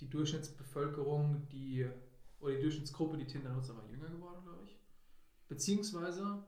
die 0.02 0.10
Durchschnittsbevölkerung, 0.10 1.48
die, 1.48 1.90
oder 2.42 2.56
die 2.56 2.62
Durchschnittsgruppe, 2.62 3.18
die 3.18 3.26
Tinder 3.26 3.50
nutzt, 3.52 3.74
war 3.74 3.86
jünger 3.90 4.10
geworden, 4.10 4.44
glaube 4.44 4.64
ich. 4.66 4.78
Beziehungsweise, 5.48 6.44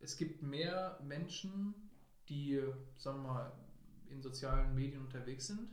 es 0.00 0.18
gibt 0.18 0.42
mehr 0.42 0.98
Menschen, 1.02 1.74
die, 2.28 2.62
sagen 2.98 3.22
wir 3.22 3.32
mal, 3.32 3.52
in 4.10 4.20
sozialen 4.20 4.74
Medien 4.74 5.00
unterwegs 5.00 5.46
sind, 5.46 5.66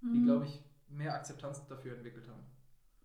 die, 0.00 0.20
Mhm. 0.20 0.26
glaube 0.26 0.44
ich, 0.46 0.62
mehr 0.88 1.12
Akzeptanz 1.12 1.66
dafür 1.66 1.96
entwickelt 1.96 2.28
haben. 2.28 2.44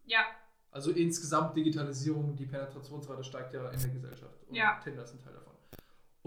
Ja, 0.06 0.26
Also 0.72 0.92
insgesamt 0.92 1.58
Digitalisierung, 1.58 2.36
die 2.36 2.46
Penetrationsrate 2.46 3.24
steigt 3.24 3.52
ja 3.56 3.68
in 3.72 3.80
der 3.80 3.90
Gesellschaft. 3.90 4.44
Und 4.48 4.54
Ja. 4.56 4.80
Tinder 4.84 5.02
ist 5.04 5.14
ein 5.14 5.20
Teil 5.20 5.34
davon. 5.34 5.49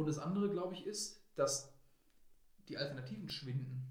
Und 0.03 0.09
das 0.09 0.19
andere, 0.19 0.51
glaube 0.51 0.75
ich, 0.75 0.85
ist, 0.85 1.23
dass 1.37 1.73
die 2.67 2.77
Alternativen 2.77 3.29
schwinden. 3.29 3.87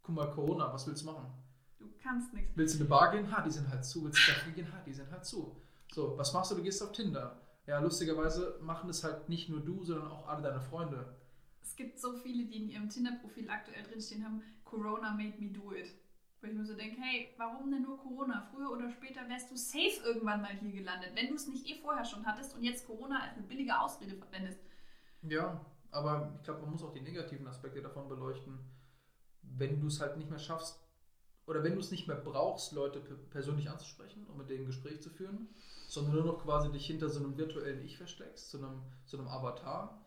Guck 0.00 0.14
mal, 0.14 0.30
Corona, 0.30 0.72
was 0.72 0.86
willst 0.86 1.02
du 1.02 1.06
machen? 1.06 1.30
Du 1.78 1.90
kannst 2.02 2.32
nichts. 2.32 2.56
Willst 2.56 2.74
du 2.74 2.78
in 2.78 2.84
eine 2.84 2.88
Bar 2.88 3.10
gehen? 3.12 3.30
Ha, 3.30 3.42
die 3.42 3.50
sind 3.50 3.68
halt 3.68 3.84
zu. 3.84 4.02
Willst 4.02 4.16
du 4.16 4.32
Kaffee 4.32 4.52
gehen? 4.52 4.72
Ha, 4.72 4.80
die 4.86 4.94
sind 4.94 5.10
halt 5.10 5.26
zu. 5.26 5.60
So, 5.92 6.16
was 6.16 6.32
machst 6.32 6.50
du? 6.50 6.54
Du 6.54 6.62
gehst 6.62 6.82
auf 6.82 6.92
Tinder. 6.92 7.42
Ja, 7.66 7.78
lustigerweise 7.78 8.58
machen 8.62 8.88
das 8.88 9.04
halt 9.04 9.28
nicht 9.28 9.50
nur 9.50 9.60
du, 9.60 9.84
sondern 9.84 10.10
auch 10.10 10.28
alle 10.28 10.40
deine 10.40 10.62
Freunde. 10.62 11.14
Es 11.60 11.76
gibt 11.76 12.00
so 12.00 12.14
viele, 12.14 12.46
die 12.46 12.56
in 12.56 12.70
ihrem 12.70 12.88
Tinder-Profil 12.88 13.50
aktuell 13.50 13.82
drinstehen 13.82 14.24
haben, 14.24 14.42
Corona 14.64 15.12
made 15.12 15.34
me 15.38 15.50
do 15.50 15.72
it. 15.74 15.94
Wo 16.40 16.46
ich 16.46 16.54
mir 16.54 16.64
so 16.64 16.74
denke, 16.74 17.02
hey, 17.02 17.34
warum 17.36 17.70
denn 17.70 17.82
nur 17.82 17.98
Corona? 17.98 18.48
Früher 18.50 18.70
oder 18.70 18.88
später 18.88 19.28
wärst 19.28 19.50
du 19.50 19.56
safe 19.56 20.00
irgendwann 20.06 20.40
mal 20.40 20.56
hier 20.58 20.72
gelandet, 20.72 21.10
wenn 21.14 21.28
du 21.28 21.34
es 21.34 21.46
nicht 21.48 21.66
eh 21.66 21.82
vorher 21.82 22.06
schon 22.06 22.24
hattest 22.24 22.56
und 22.56 22.62
jetzt 22.62 22.86
Corona 22.86 23.20
als 23.20 23.34
eine 23.34 23.46
billige 23.46 23.78
Ausrede 23.78 24.16
verwendest. 24.16 24.58
Ja, 25.22 25.64
aber 25.90 26.32
ich 26.36 26.42
glaube, 26.44 26.62
man 26.62 26.70
muss 26.70 26.82
auch 26.82 26.92
die 26.92 27.00
negativen 27.00 27.46
Aspekte 27.46 27.82
davon 27.82 28.08
beleuchten. 28.08 28.58
Wenn 29.42 29.80
du 29.80 29.88
es 29.88 30.00
halt 30.00 30.16
nicht 30.16 30.30
mehr 30.30 30.38
schaffst, 30.38 30.78
oder 31.46 31.64
wenn 31.64 31.74
du 31.74 31.80
es 31.80 31.90
nicht 31.90 32.06
mehr 32.06 32.16
brauchst, 32.16 32.72
Leute 32.72 33.00
persönlich 33.30 33.68
anzusprechen 33.68 34.24
und 34.26 34.38
mit 34.38 34.48
denen 34.48 34.62
ein 34.62 34.66
Gespräch 34.66 35.02
zu 35.02 35.10
führen, 35.10 35.48
sondern 35.88 36.14
nur 36.14 36.24
noch 36.24 36.44
quasi 36.44 36.70
dich 36.70 36.86
hinter 36.86 37.08
so 37.08 37.18
einem 37.18 37.36
virtuellen 37.36 37.84
Ich 37.84 37.96
versteckst, 37.96 38.50
so 38.50 38.58
einem, 38.58 38.82
so 39.04 39.18
einem 39.18 39.26
Avatar, 39.26 40.06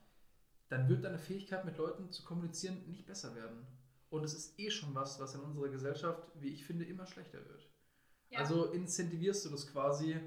dann 0.69 0.87
wird 0.87 1.03
deine 1.03 1.19
Fähigkeit 1.19 1.65
mit 1.65 1.77
Leuten 1.77 2.11
zu 2.11 2.23
kommunizieren 2.23 2.87
nicht 2.87 3.05
besser 3.05 3.35
werden. 3.35 3.67
Und 4.09 4.23
es 4.23 4.33
ist 4.33 4.57
eh 4.59 4.69
schon 4.69 4.95
was, 4.95 5.19
was 5.19 5.35
in 5.35 5.41
unserer 5.41 5.67
Gesellschaft, 5.67 6.23
wie 6.35 6.49
ich 6.49 6.65
finde, 6.65 6.85
immer 6.85 7.05
schlechter 7.05 7.39
wird. 7.39 7.67
Ja. 8.29 8.39
Also 8.39 8.65
incentivierst 8.71 9.45
du 9.45 9.49
das 9.49 9.67
quasi, 9.67 10.17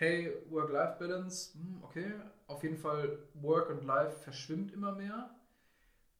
hey, 0.00 0.32
Work-Life-Balance, 0.48 1.54
hm, 1.54 1.82
okay, 1.82 2.12
auf 2.46 2.62
jeden 2.62 2.78
Fall 2.78 3.18
Work 3.34 3.68
und 3.70 3.84
Life 3.84 4.18
verschwimmt 4.20 4.72
immer 4.72 4.92
mehr. 4.92 5.30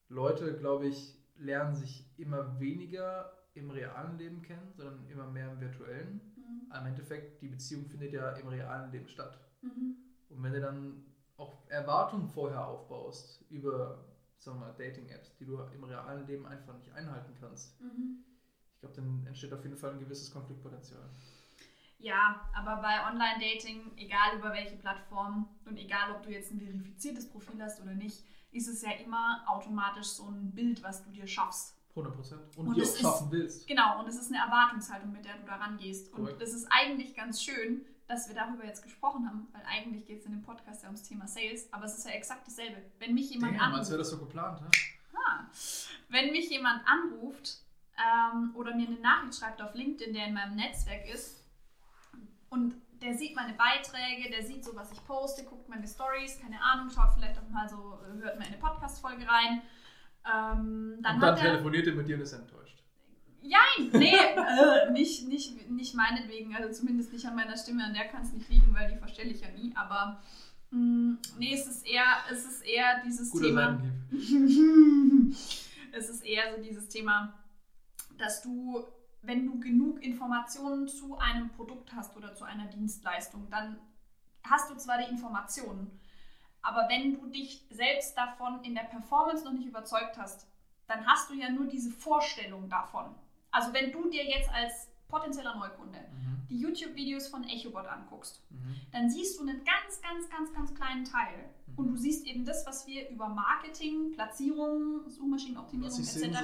Leute, 0.07 0.55
glaube 0.55 0.87
ich, 0.87 1.17
lernen 1.35 1.75
sich 1.75 2.05
immer 2.17 2.59
weniger 2.59 3.31
im 3.55 3.71
realen 3.71 4.17
Leben 4.17 4.41
kennen, 4.43 4.71
sondern 4.75 5.07
immer 5.09 5.25
mehr 5.25 5.51
im 5.51 5.59
virtuellen. 5.59 6.21
Mhm. 6.35 6.71
Im 6.73 6.85
Endeffekt, 6.85 7.41
die 7.41 7.47
Beziehung 7.47 7.85
findet 7.85 8.13
ja 8.13 8.31
im 8.33 8.47
realen 8.47 8.91
Leben 8.91 9.07
statt. 9.07 9.39
Mhm. 9.61 9.95
Und 10.29 10.43
wenn 10.43 10.53
du 10.53 10.61
dann 10.61 11.03
auch 11.37 11.67
Erwartungen 11.67 12.29
vorher 12.29 12.67
aufbaust 12.67 13.43
über 13.49 14.05
sagen 14.37 14.59
wir 14.59 14.67
mal, 14.67 14.73
Dating-Apps, 14.73 15.35
die 15.37 15.45
du 15.45 15.59
im 15.73 15.83
realen 15.83 16.25
Leben 16.25 16.45
einfach 16.45 16.75
nicht 16.75 16.91
einhalten 16.93 17.35
kannst. 17.39 17.79
Mhm. 17.79 18.23
Ich 18.73 18.79
glaube, 18.79 18.95
dann 18.95 19.25
entsteht 19.27 19.53
auf 19.53 19.63
jeden 19.63 19.77
Fall 19.77 19.91
ein 19.91 19.99
gewisses 19.99 20.31
Konfliktpotenzial. 20.31 21.09
Ja, 22.01 22.49
aber 22.55 22.77
bei 22.77 23.07
Online-Dating, 23.07 23.91
egal 23.95 24.37
über 24.37 24.51
welche 24.51 24.75
Plattform 24.75 25.47
und 25.65 25.77
egal 25.77 26.11
ob 26.11 26.23
du 26.23 26.31
jetzt 26.31 26.51
ein 26.51 26.59
verifiziertes 26.59 27.29
Profil 27.29 27.61
hast 27.61 27.79
oder 27.81 27.93
nicht, 27.93 28.23
ist 28.51 28.67
es 28.67 28.81
ja 28.81 28.91
immer 28.91 29.43
automatisch 29.47 30.07
so 30.07 30.27
ein 30.27 30.51
Bild, 30.51 30.81
was 30.83 31.03
du 31.03 31.11
dir 31.11 31.27
schaffst. 31.27 31.77
100 31.91 32.15
Prozent. 32.15 32.41
Und, 32.57 32.67
und 32.67 32.75
dir 32.75 32.83
auch 32.83 32.97
schaffen 32.97 33.27
ist, 33.27 33.31
willst. 33.31 33.67
Genau, 33.67 33.99
und 33.99 34.07
es 34.07 34.15
ist 34.15 34.31
eine 34.33 34.43
Erwartungshaltung, 34.43 35.11
mit 35.11 35.25
der 35.25 35.37
du 35.37 35.45
da 35.45 35.55
rangehst. 35.57 36.11
Und 36.13 36.41
das 36.41 36.53
ist 36.53 36.67
eigentlich 36.71 37.15
ganz 37.15 37.43
schön, 37.43 37.85
dass 38.07 38.27
wir 38.27 38.35
darüber 38.35 38.65
jetzt 38.65 38.81
gesprochen 38.81 39.27
haben, 39.27 39.47
weil 39.51 39.61
eigentlich 39.65 40.05
geht 40.05 40.21
es 40.21 40.25
in 40.25 40.31
dem 40.31 40.41
Podcast 40.41 40.81
ja 40.81 40.89
ums 40.89 41.03
Thema 41.03 41.27
Sales, 41.27 41.71
aber 41.71 41.85
es 41.85 41.97
ist 41.97 42.05
ja 42.05 42.11
exakt 42.11 42.47
dasselbe. 42.47 42.81
Wenn 42.99 43.13
mich 43.13 43.29
jemand 43.29 43.53
Damn, 43.53 43.61
anruft. 43.61 43.79
als 43.79 43.89
wäre 43.89 43.99
das 43.99 44.09
so 44.09 44.17
geplant, 44.17 44.61
ne? 44.61 44.69
Ah, 45.13 45.45
wenn 46.09 46.31
mich 46.31 46.49
jemand 46.49 46.81
anruft 46.87 47.59
ähm, 47.95 48.55
oder 48.55 48.75
mir 48.75 48.87
eine 48.87 48.99
Nachricht 48.99 49.35
schreibt 49.37 49.61
auf 49.61 49.75
LinkedIn, 49.75 50.13
der 50.13 50.27
in 50.27 50.33
meinem 50.33 50.55
Netzwerk 50.55 51.07
ist 51.13 51.40
und 52.51 52.75
der 53.01 53.15
sieht 53.15 53.35
meine 53.35 53.53
Beiträge, 53.53 54.29
der 54.29 54.43
sieht 54.43 54.63
so, 54.63 54.75
was 54.75 54.91
ich 54.91 55.03
poste, 55.05 55.43
guckt 55.43 55.67
meine 55.69 55.87
Stories, 55.87 56.39
keine 56.39 56.61
Ahnung, 56.61 56.89
schaut 56.93 57.13
vielleicht 57.15 57.39
auch 57.39 57.49
mal 57.49 57.67
so, 57.67 57.97
hört 58.21 58.35
in 58.35 58.41
eine 58.43 58.57
Podcast-Folge 58.57 59.25
rein. 59.27 59.61
Ähm, 60.23 60.99
dann 61.01 61.15
und 61.15 61.21
dann 61.21 61.35
telefoniert 61.35 61.87
er 61.87 61.93
mit 61.93 62.07
dir 62.07 62.15
und 62.15 62.21
ist 62.21 62.33
enttäuscht. 62.33 62.77
Jein, 63.41 63.89
nee, 63.93 64.13
äh, 64.15 64.91
nicht, 64.91 65.27
nicht, 65.27 65.71
nicht 65.71 65.95
meinetwegen, 65.95 66.55
also 66.55 66.71
zumindest 66.79 67.11
nicht 67.11 67.25
an 67.25 67.35
meiner 67.35 67.57
Stimme, 67.57 67.85
an 67.85 67.93
der 67.93 68.05
kann 68.05 68.21
es 68.21 68.33
nicht 68.33 68.47
liegen, 68.49 68.71
weil 68.75 68.91
die 68.91 68.97
verstelle 68.97 69.31
ich 69.31 69.41
ja 69.41 69.49
nie, 69.49 69.73
aber 69.75 70.21
mh, 70.69 70.79
mm, 70.79 71.17
nee, 71.39 71.53
es 71.55 71.65
ist 71.65 71.87
eher, 71.87 72.05
es 72.29 72.45
ist 72.45 72.63
eher 72.63 73.01
dieses 73.03 73.31
Guter 73.31 73.47
Thema. 73.47 73.81
es 75.91 76.09
ist 76.09 76.23
eher 76.23 76.55
so 76.55 76.61
dieses 76.61 76.87
Thema, 76.89 77.33
dass 78.19 78.43
du, 78.43 78.85
wenn 79.21 79.45
du 79.45 79.59
genug 79.59 80.01
Informationen 80.03 80.87
zu 80.87 81.17
einem 81.17 81.49
Produkt 81.49 81.93
hast 81.93 82.15
oder 82.17 82.33
zu 82.33 82.43
einer 82.43 82.65
Dienstleistung, 82.65 83.49
dann 83.49 83.79
hast 84.43 84.69
du 84.71 84.75
zwar 84.75 84.97
die 84.97 85.09
Informationen, 85.09 85.99
aber 86.61 86.87
wenn 86.89 87.13
du 87.13 87.27
dich 87.27 87.65
selbst 87.69 88.15
davon 88.17 88.63
in 88.63 88.75
der 88.75 88.83
Performance 88.83 89.43
noch 89.43 89.53
nicht 89.53 89.67
überzeugt 89.67 90.17
hast, 90.17 90.47
dann 90.87 91.05
hast 91.05 91.29
du 91.29 91.33
ja 91.33 91.49
nur 91.49 91.65
diese 91.65 91.91
Vorstellung 91.91 92.69
davon. 92.69 93.15
Also 93.51 93.73
wenn 93.73 93.91
du 93.91 94.09
dir 94.09 94.23
jetzt 94.23 94.49
als 94.49 94.89
potenzieller 95.07 95.55
Neukunde 95.55 95.99
mhm. 95.99 96.47
die 96.49 96.59
YouTube-Videos 96.59 97.27
von 97.27 97.43
EchoBot 97.43 97.85
anguckst, 97.85 98.41
mhm. 98.49 98.75
dann 98.91 99.09
siehst 99.09 99.39
du 99.39 99.43
einen 99.43 99.63
ganz, 99.63 100.01
ganz, 100.01 100.29
ganz, 100.29 100.53
ganz 100.53 100.73
kleinen 100.73 101.05
Teil. 101.05 101.49
Und 101.75 101.87
du 101.87 101.95
siehst 101.95 102.25
eben 102.25 102.45
das, 102.45 102.65
was 102.65 102.85
wir 102.87 103.09
über 103.09 103.29
Marketing, 103.29 104.11
Platzierung, 104.11 105.09
Suchmaschinenoptimierung 105.09 105.99
etc. 105.99 106.39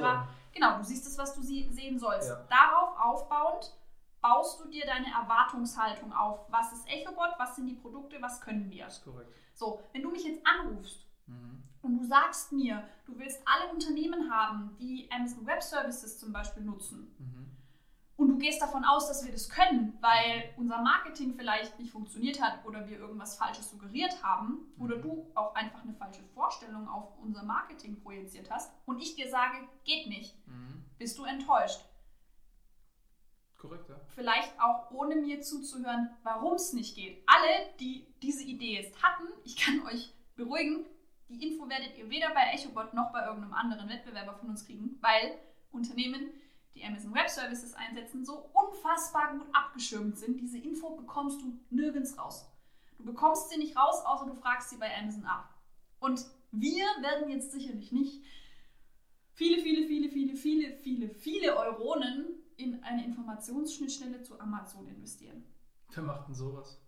Genau, 0.53 0.77
du 0.77 0.83
siehst 0.83 1.05
das, 1.05 1.17
was 1.17 1.35
du 1.35 1.41
sehen 1.41 1.99
sollst. 1.99 2.29
Ja. 2.29 2.47
Darauf 2.49 2.97
aufbauend 2.99 3.73
baust 4.21 4.59
du 4.59 4.69
dir 4.69 4.85
deine 4.85 5.07
Erwartungshaltung 5.07 6.11
auf. 6.13 6.45
Was 6.49 6.73
ist 6.73 6.87
EchoBot? 6.87 7.33
Was 7.37 7.55
sind 7.55 7.67
die 7.67 7.75
Produkte? 7.75 8.21
Was 8.21 8.41
können 8.41 8.69
wir? 8.69 8.85
Das 8.85 8.97
ist 8.97 9.03
korrekt. 9.03 9.31
So, 9.53 9.79
wenn 9.93 10.01
du 10.01 10.11
mich 10.11 10.23
jetzt 10.23 10.41
anrufst 10.45 11.05
mhm. 11.27 11.63
und 11.81 11.97
du 11.97 12.03
sagst 12.05 12.51
mir, 12.51 12.83
du 13.05 13.17
willst 13.17 13.41
alle 13.45 13.71
Unternehmen 13.71 14.31
haben, 14.31 14.75
die 14.79 15.09
Amazon 15.11 15.45
Web 15.45 15.61
Services 15.61 16.19
zum 16.19 16.33
Beispiel 16.33 16.63
nutzen. 16.63 17.15
Mhm. 17.19 17.56
Und 18.17 18.29
du 18.29 18.37
gehst 18.39 18.59
davon 18.59 18.83
aus, 18.83 19.07
dass 19.07 19.23
wir 19.23 19.31
das 19.31 19.47
können, 19.47 19.95
weil 20.01 20.51
unser 20.57 20.81
Marketing 20.81 21.35
vielleicht 21.35 21.79
nicht 21.79 21.91
funktioniert 21.91 22.41
hat 22.41 22.65
oder 22.65 22.89
wir 22.89 22.97
irgendwas 22.97 23.37
Falsches 23.37 23.69
suggeriert 23.69 24.23
haben 24.23 24.67
mhm. 24.75 24.83
oder 24.83 24.97
du 24.97 25.31
auch 25.35 25.53
einfach 25.53 25.83
eine 25.83 25.93
falsche 25.93 26.23
Vorstellung 26.33 26.87
auf 26.89 27.15
unser 27.21 27.43
Marketing 27.43 28.01
projiziert 28.01 28.49
hast 28.49 28.73
und 28.85 28.99
ich 28.99 29.15
dir 29.15 29.29
sage, 29.29 29.57
geht 29.83 30.07
nicht, 30.07 30.35
mhm. 30.47 30.83
bist 30.97 31.15
du 31.19 31.25
enttäuscht. 31.25 31.81
Korrekt, 33.59 33.87
ja. 33.87 33.99
Vielleicht 34.15 34.59
auch 34.59 34.89
ohne 34.91 35.15
mir 35.15 35.41
zuzuhören, 35.41 36.09
warum 36.23 36.53
es 36.53 36.73
nicht 36.73 36.95
geht. 36.95 37.23
Alle, 37.27 37.69
die 37.79 38.07
diese 38.23 38.43
Idee 38.43 38.81
jetzt 38.81 39.01
hatten, 39.03 39.27
ich 39.43 39.57
kann 39.57 39.85
euch 39.91 40.11
beruhigen, 40.35 40.85
die 41.29 41.45
Info 41.45 41.69
werdet 41.69 41.95
ihr 41.97 42.09
weder 42.09 42.33
bei 42.33 42.51
EchoBot 42.53 42.93
noch 42.95 43.11
bei 43.11 43.25
irgendeinem 43.25 43.53
anderen 43.53 43.89
Wettbewerber 43.89 44.33
von 44.33 44.49
uns 44.49 44.65
kriegen, 44.65 44.97
weil 45.01 45.37
Unternehmen, 45.71 46.29
die 46.77 46.85
Amazon 46.85 47.13
Web 47.13 47.29
Services 47.29 47.73
einsetzen, 47.73 48.23
so 48.23 48.49
unfassbar 48.53 49.37
gut 49.37 49.47
abgeschirmt 49.53 50.17
sind. 50.17 50.39
Diese 50.39 50.59
Info 50.59 50.95
bekommst 50.95 51.41
du 51.41 51.59
nirgends 51.69 52.17
raus. 52.17 52.49
Du 52.97 53.03
bekommst 53.03 53.49
sie 53.49 53.57
nicht 53.57 53.75
raus, 53.75 54.03
außer 54.05 54.25
du 54.25 54.35
fragst 54.35 54.69
sie 54.69 54.77
bei 54.77 54.95
Amazon 54.97 55.25
ab. 55.25 55.53
Und 55.99 56.25
wir 56.51 56.85
werden 57.01 57.29
jetzt 57.29 57.51
sicherlich 57.51 57.91
nicht 57.91 58.23
viele, 59.33 59.61
viele, 59.61 59.87
viele, 59.87 60.09
viele, 60.09 60.35
viele, 60.35 60.77
viele, 60.77 61.09
viele 61.09 61.57
Euronen 61.57 62.27
in 62.57 62.83
eine 62.83 63.05
Informationsschnittstelle 63.05 64.21
zu 64.23 64.39
Amazon 64.39 64.87
investieren. 64.87 65.43
Wer 65.93 66.03
macht 66.03 66.27
denn 66.27 66.35
sowas? 66.35 66.81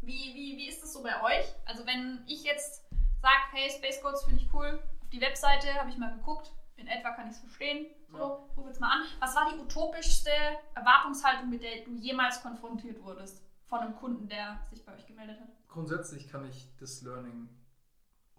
Wie, 0.00 0.34
wie, 0.34 0.56
wie 0.56 0.68
ist 0.68 0.82
das 0.82 0.92
so 0.92 1.02
bei 1.02 1.22
euch? 1.22 1.46
Also 1.64 1.86
wenn 1.86 2.24
ich 2.26 2.44
jetzt 2.44 2.84
sage, 3.20 3.34
hey, 3.52 3.70
Space 3.70 4.00
Codes 4.00 4.24
finde 4.24 4.42
ich 4.42 4.52
cool, 4.52 4.80
auf 5.00 5.08
die 5.10 5.20
Webseite 5.20 5.74
habe 5.74 5.90
ich 5.90 5.98
mal 5.98 6.14
geguckt, 6.16 6.52
in 6.76 6.86
etwa 6.86 7.10
kann 7.10 7.28
ich 7.28 7.34
es 7.34 7.40
verstehen. 7.40 7.86
So, 8.10 8.18
ja. 8.18 8.24
ruf 8.56 8.66
jetzt 8.66 8.80
mal 8.80 8.90
an. 8.90 9.06
Was 9.20 9.34
war 9.34 9.52
die 9.52 9.60
utopischste 9.60 10.30
Erwartungshaltung, 10.74 11.50
mit 11.50 11.62
der 11.62 11.84
du 11.84 11.94
jemals 11.94 12.42
konfrontiert 12.42 13.02
wurdest 13.02 13.42
von 13.66 13.80
einem 13.80 13.96
Kunden, 13.96 14.28
der 14.28 14.60
sich 14.70 14.84
bei 14.84 14.94
euch 14.94 15.06
gemeldet 15.06 15.40
hat? 15.40 15.48
Grundsätzlich 15.68 16.28
kann 16.28 16.48
ich 16.48 16.74
das 16.78 17.02
Learning 17.02 17.48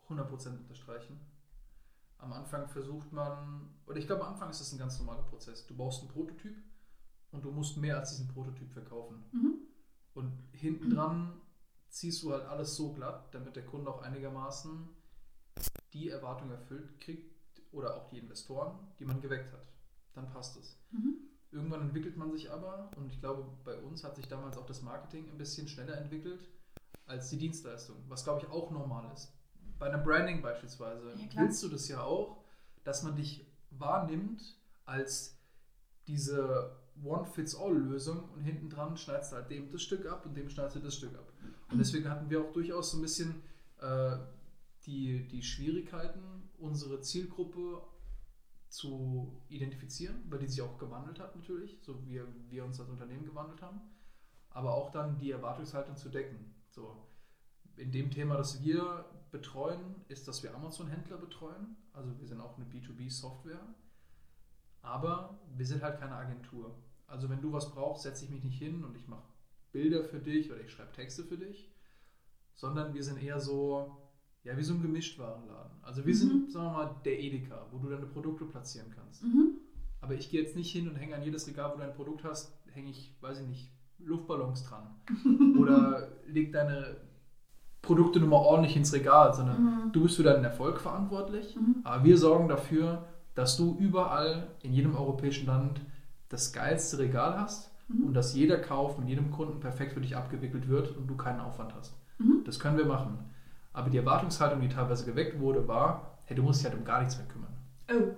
100% 0.09 0.57
unterstreichen. 0.57 1.19
Am 2.17 2.33
Anfang 2.33 2.67
versucht 2.67 3.13
man, 3.13 3.69
oder 3.85 3.97
ich 3.97 4.07
glaube, 4.07 4.25
am 4.25 4.33
Anfang 4.33 4.49
ist 4.49 4.59
das 4.59 4.73
ein 4.73 4.79
ganz 4.79 4.97
normaler 4.99 5.23
Prozess. 5.23 5.65
Du 5.67 5.75
baust 5.75 6.01
einen 6.01 6.09
Prototyp 6.09 6.57
und 7.31 7.45
du 7.45 7.51
musst 7.51 7.77
mehr 7.77 7.97
als 7.97 8.11
diesen 8.11 8.27
Prototyp 8.27 8.71
verkaufen. 8.73 9.23
Mhm. 9.31 9.59
Und 10.15 10.33
hinten 10.51 10.89
dran 10.89 11.39
ziehst 11.89 12.23
du 12.23 12.33
halt 12.33 12.45
alles 12.45 12.75
so 12.75 12.91
glatt, 12.91 13.33
damit 13.33 13.55
der 13.55 13.65
Kunde 13.65 13.89
auch 13.89 14.01
einigermaßen 14.01 14.89
die 15.93 16.09
Erwartung 16.09 16.51
erfüllt 16.51 16.99
kriegt 16.99 17.38
oder 17.71 17.95
auch 17.95 18.09
die 18.09 18.17
Investoren, 18.17 18.77
die 18.99 19.05
man 19.05 19.21
geweckt 19.21 19.51
hat. 19.53 19.67
Dann 20.13 20.29
passt 20.29 20.57
es. 20.57 20.77
Mhm. 20.91 21.15
Irgendwann 21.51 21.81
entwickelt 21.81 22.15
man 22.17 22.31
sich 22.31 22.51
aber, 22.51 22.91
und 22.95 23.07
ich 23.07 23.19
glaube, 23.19 23.45
bei 23.63 23.77
uns 23.79 24.03
hat 24.03 24.15
sich 24.15 24.27
damals 24.27 24.57
auch 24.57 24.65
das 24.65 24.81
Marketing 24.81 25.29
ein 25.29 25.37
bisschen 25.37 25.67
schneller 25.67 25.97
entwickelt 25.97 26.47
als 27.05 27.29
die 27.29 27.37
Dienstleistung, 27.37 27.97
was 28.07 28.23
glaube 28.23 28.41
ich 28.41 28.51
auch 28.51 28.69
normal 28.69 29.11
ist. 29.13 29.33
Bei 29.79 29.87
einer 29.87 29.97
Branding 29.97 30.41
beispielsweise 30.41 31.11
ja, 31.11 31.41
willst 31.41 31.63
du 31.63 31.69
das 31.69 31.87
ja 31.87 32.03
auch, 32.03 32.43
dass 32.83 33.01
man 33.01 33.15
dich 33.15 33.47
wahrnimmt 33.71 34.57
als 34.85 35.39
diese 36.07 36.75
One-Fits-All-Lösung 37.03 38.29
und 38.29 38.41
hinten 38.41 38.69
dran 38.69 38.97
schneidest 38.97 39.31
du 39.31 39.37
halt 39.37 39.49
dem 39.49 39.71
das 39.71 39.81
Stück 39.81 40.05
ab 40.05 40.25
und 40.25 40.35
dem 40.35 40.49
schneidest 40.49 40.75
du 40.75 40.79
das 40.81 40.95
Stück 40.95 41.15
ab. 41.15 41.31
Und 41.71 41.77
deswegen 41.77 42.09
hatten 42.09 42.29
wir 42.29 42.41
auch 42.41 42.51
durchaus 42.51 42.91
so 42.91 42.97
ein 42.97 43.01
bisschen 43.01 43.43
äh, 43.79 44.17
die, 44.85 45.27
die 45.27 45.41
Schwierigkeiten, 45.41 46.48
unsere 46.59 47.01
Zielgruppe 47.01 47.81
zu 48.69 49.41
identifizieren, 49.49 50.23
weil 50.29 50.39
die 50.39 50.47
sich 50.47 50.61
auch 50.61 50.77
gewandelt 50.77 51.19
hat 51.19 51.35
natürlich, 51.35 51.79
so 51.81 51.99
wie 52.05 52.21
wir 52.49 52.65
uns 52.65 52.79
als 52.79 52.89
Unternehmen 52.89 53.25
gewandelt 53.25 53.61
haben, 53.61 53.81
aber 54.49 54.73
auch 54.73 54.91
dann 54.91 55.17
die 55.17 55.31
Erwartungshaltung 55.31 55.97
zu 55.97 56.09
decken. 56.09 56.53
So, 56.69 57.07
in 57.77 57.91
dem 57.91 58.11
Thema, 58.11 58.37
das 58.37 58.61
wir 58.61 59.05
betreuen, 59.31 59.95
ist, 60.07 60.27
dass 60.27 60.43
wir 60.43 60.53
Amazon-Händler 60.53 61.17
betreuen. 61.17 61.77
Also 61.93 62.17
wir 62.19 62.27
sind 62.27 62.41
auch 62.41 62.57
eine 62.57 62.65
B2B-Software. 62.65 63.61
Aber 64.81 65.39
wir 65.55 65.65
sind 65.65 65.81
halt 65.81 65.99
keine 65.99 66.15
Agentur. 66.15 66.75
Also 67.07 67.29
wenn 67.29 67.41
du 67.41 67.51
was 67.51 67.71
brauchst, 67.71 68.03
setze 68.03 68.25
ich 68.25 68.31
mich 68.31 68.43
nicht 68.43 68.59
hin 68.59 68.83
und 68.83 68.95
ich 68.95 69.07
mache 69.07 69.27
Bilder 69.71 70.03
für 70.03 70.19
dich 70.19 70.51
oder 70.51 70.61
ich 70.61 70.71
schreibe 70.71 70.91
Texte 70.93 71.23
für 71.23 71.37
dich, 71.37 71.71
sondern 72.55 72.93
wir 72.93 73.03
sind 73.03 73.21
eher 73.21 73.39
so, 73.39 74.08
ja, 74.43 74.57
wie 74.57 74.63
so 74.63 74.73
ein 74.73 74.81
Gemischtwarenladen. 74.81 75.71
Also 75.81 76.05
wir 76.05 76.13
mhm. 76.13 76.17
sind, 76.17 76.51
sagen 76.51 76.65
wir 76.67 76.71
mal, 76.71 76.95
der 77.05 77.19
Edeka, 77.19 77.67
wo 77.71 77.77
du 77.77 77.89
deine 77.89 78.05
Produkte 78.05 78.45
platzieren 78.45 78.91
kannst. 78.95 79.23
Mhm. 79.23 79.55
Aber 80.01 80.13
ich 80.13 80.29
gehe 80.29 80.41
jetzt 80.41 80.55
nicht 80.55 80.71
hin 80.71 80.87
und 80.87 80.95
hänge 80.95 81.15
an 81.15 81.23
jedes 81.23 81.47
Regal, 81.47 81.71
wo 81.73 81.77
du 81.77 81.83
ein 81.83 81.93
Produkt 81.93 82.23
hast, 82.23 82.57
hänge 82.71 82.89
ich, 82.89 83.15
weiß 83.21 83.41
ich 83.41 83.47
nicht, 83.47 83.71
Luftballons 83.99 84.63
dran. 84.63 84.95
Oder 85.59 86.07
leg 86.25 86.53
deine 86.53 86.97
Produkte 87.81 88.19
nur 88.19 88.29
mal 88.29 88.37
ordentlich 88.37 88.75
ins 88.75 88.93
Regal, 88.93 89.33
sondern 89.33 89.61
mhm. 89.61 89.91
du 89.91 90.03
bist 90.03 90.15
für 90.15 90.23
deinen 90.23 90.43
Erfolg 90.43 90.79
verantwortlich. 90.79 91.55
Mhm. 91.55 91.77
Aber 91.83 92.03
wir 92.03 92.17
sorgen 92.17 92.47
dafür, 92.47 93.07
dass 93.35 93.57
du 93.57 93.77
überall 93.77 94.47
in 94.61 94.73
jedem 94.73 94.95
europäischen 94.95 95.47
Land 95.47 95.81
das 96.29 96.53
geilste 96.53 96.99
Regal 96.99 97.39
hast 97.39 97.71
mhm. 97.87 98.05
und 98.05 98.13
dass 98.13 98.35
jeder 98.35 98.57
Kauf 98.57 98.97
mit 98.99 99.09
jedem 99.09 99.31
Kunden 99.31 99.59
perfekt 99.59 99.93
für 99.93 100.01
dich 100.01 100.15
abgewickelt 100.15 100.67
wird 100.69 100.95
und 100.95 101.07
du 101.07 101.15
keinen 101.15 101.39
Aufwand 101.39 101.73
hast. 101.75 101.97
Mhm. 102.19 102.43
Das 102.45 102.59
können 102.59 102.77
wir 102.77 102.85
machen. 102.85 103.17
Aber 103.73 103.89
die 103.89 103.97
Erwartungshaltung, 103.97 104.61
die 104.61 104.69
teilweise 104.69 105.05
geweckt 105.05 105.39
wurde, 105.39 105.67
war, 105.67 106.17
hey, 106.25 106.35
du 106.35 106.43
musst 106.43 106.59
dich 106.59 106.69
halt 106.69 106.77
um 106.77 106.85
gar 106.85 106.99
nichts 106.99 107.17
mehr 107.17 107.27
kümmern. 107.27 107.53
Oh. 107.91 108.15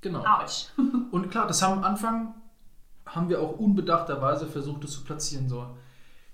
Genau. 0.00 0.24
Ouch. 0.24 0.70
und 1.10 1.30
klar, 1.30 1.46
das 1.46 1.62
haben 1.62 1.78
am 1.78 1.84
Anfang, 1.84 2.34
haben 3.04 3.28
wir 3.28 3.40
auch 3.40 3.58
unbedachterweise 3.58 4.46
versucht, 4.46 4.84
das 4.84 4.92
zu 4.92 5.04
platzieren. 5.04 5.48
So, 5.48 5.66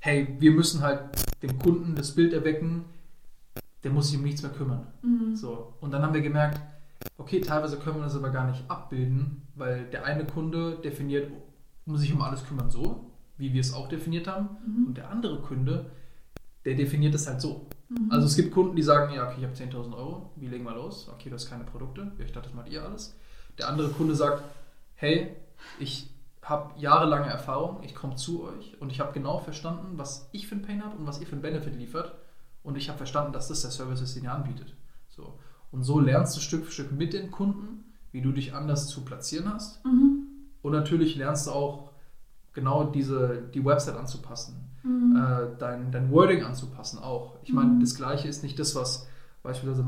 hey, 0.00 0.36
wir 0.38 0.52
müssen 0.52 0.82
halt 0.82 1.00
dem 1.42 1.58
Kunden 1.58 1.94
das 1.94 2.14
Bild 2.14 2.32
erwecken, 2.32 2.84
der 3.82 3.90
muss 3.90 4.08
sich 4.08 4.18
um 4.18 4.24
nichts 4.24 4.42
mehr 4.42 4.52
kümmern. 4.52 4.86
Mhm. 5.02 5.34
So. 5.34 5.74
Und 5.80 5.92
dann 5.92 6.02
haben 6.02 6.14
wir 6.14 6.22
gemerkt, 6.22 6.60
okay, 7.18 7.40
teilweise 7.40 7.78
können 7.78 7.96
wir 7.96 8.04
das 8.04 8.16
aber 8.16 8.30
gar 8.30 8.46
nicht 8.46 8.62
abbilden, 8.68 9.42
weil 9.54 9.84
der 9.86 10.04
eine 10.04 10.24
Kunde 10.24 10.76
definiert, 10.76 11.30
muss 11.84 12.00
sich 12.00 12.12
um 12.12 12.22
alles 12.22 12.44
kümmern 12.46 12.70
so, 12.70 13.10
wie 13.38 13.52
wir 13.52 13.60
es 13.60 13.74
auch 13.74 13.88
definiert 13.88 14.28
haben, 14.28 14.50
mhm. 14.66 14.86
und 14.88 14.96
der 14.96 15.10
andere 15.10 15.40
Kunde, 15.40 15.90
der 16.64 16.74
definiert 16.74 17.14
es 17.14 17.26
halt 17.26 17.40
so. 17.40 17.66
Mhm. 17.92 18.10
Also 18.10 18.26
es 18.26 18.36
gibt 18.36 18.52
Kunden, 18.52 18.76
die 18.76 18.82
sagen, 18.82 19.14
ja, 19.14 19.28
okay, 19.28 19.36
ich 19.38 19.44
habe 19.44 19.54
10.000 19.54 19.96
Euro, 19.96 20.30
wie 20.36 20.46
legen 20.46 20.64
wir 20.64 20.74
los? 20.74 21.08
Okay, 21.12 21.28
du 21.28 21.34
hast 21.34 21.48
keine 21.48 21.64
Produkte, 21.64 22.12
ich 22.18 22.32
dachte, 22.32 22.48
das 22.48 22.54
macht 22.54 22.68
ihr 22.68 22.84
alles. 22.84 23.16
Der 23.58 23.68
andere 23.68 23.88
Kunde 23.90 24.14
sagt, 24.14 24.42
hey, 24.94 25.36
ich 25.78 26.08
habe 26.42 26.78
jahrelange 26.80 27.28
Erfahrung, 27.28 27.82
ich 27.82 27.94
komme 27.94 28.16
zu 28.16 28.44
euch 28.44 28.80
und 28.80 28.90
ich 28.90 29.00
habe 29.00 29.12
genau 29.12 29.38
verstanden, 29.38 29.96
was 29.96 30.28
ich 30.32 30.48
für 30.48 30.56
ein 30.56 30.62
Pain 30.62 30.84
habe 30.84 30.96
und 30.96 31.06
was 31.06 31.20
ihr 31.20 31.26
für 31.26 31.36
ein 31.36 31.42
Benefit 31.42 31.76
liefert. 31.76 32.14
Und 32.62 32.76
ich 32.76 32.88
habe 32.88 32.98
verstanden, 32.98 33.32
dass 33.32 33.48
das 33.48 33.62
der 33.62 33.70
Service 33.70 34.00
ist, 34.00 34.16
den 34.16 34.24
ihr 34.24 34.32
anbietet. 34.32 34.74
So. 35.08 35.38
Und 35.70 35.84
so 35.84 36.00
lernst 36.00 36.36
du 36.36 36.40
Stück 36.40 36.64
für 36.64 36.72
Stück 36.72 36.92
mit 36.92 37.12
den 37.12 37.30
Kunden, 37.30 37.84
wie 38.12 38.20
du 38.20 38.32
dich 38.32 38.54
anders 38.54 38.88
zu 38.88 39.04
platzieren 39.04 39.52
hast. 39.52 39.84
Mhm. 39.84 40.26
Und 40.62 40.72
natürlich 40.72 41.16
lernst 41.16 41.46
du 41.46 41.52
auch 41.52 41.90
genau 42.52 42.84
diese, 42.84 43.42
die 43.54 43.64
Website 43.64 43.96
anzupassen, 43.96 44.68
mhm. 44.82 45.16
äh, 45.16 45.58
dein, 45.58 45.92
dein 45.92 46.10
Wording 46.10 46.42
anzupassen 46.42 46.98
auch. 46.98 47.36
Ich 47.42 47.52
meine, 47.52 47.70
mhm. 47.70 47.80
das 47.80 47.94
Gleiche 47.94 48.28
ist 48.28 48.42
nicht 48.42 48.58
das, 48.58 48.74
was 48.74 49.08
beispielsweise, 49.42 49.84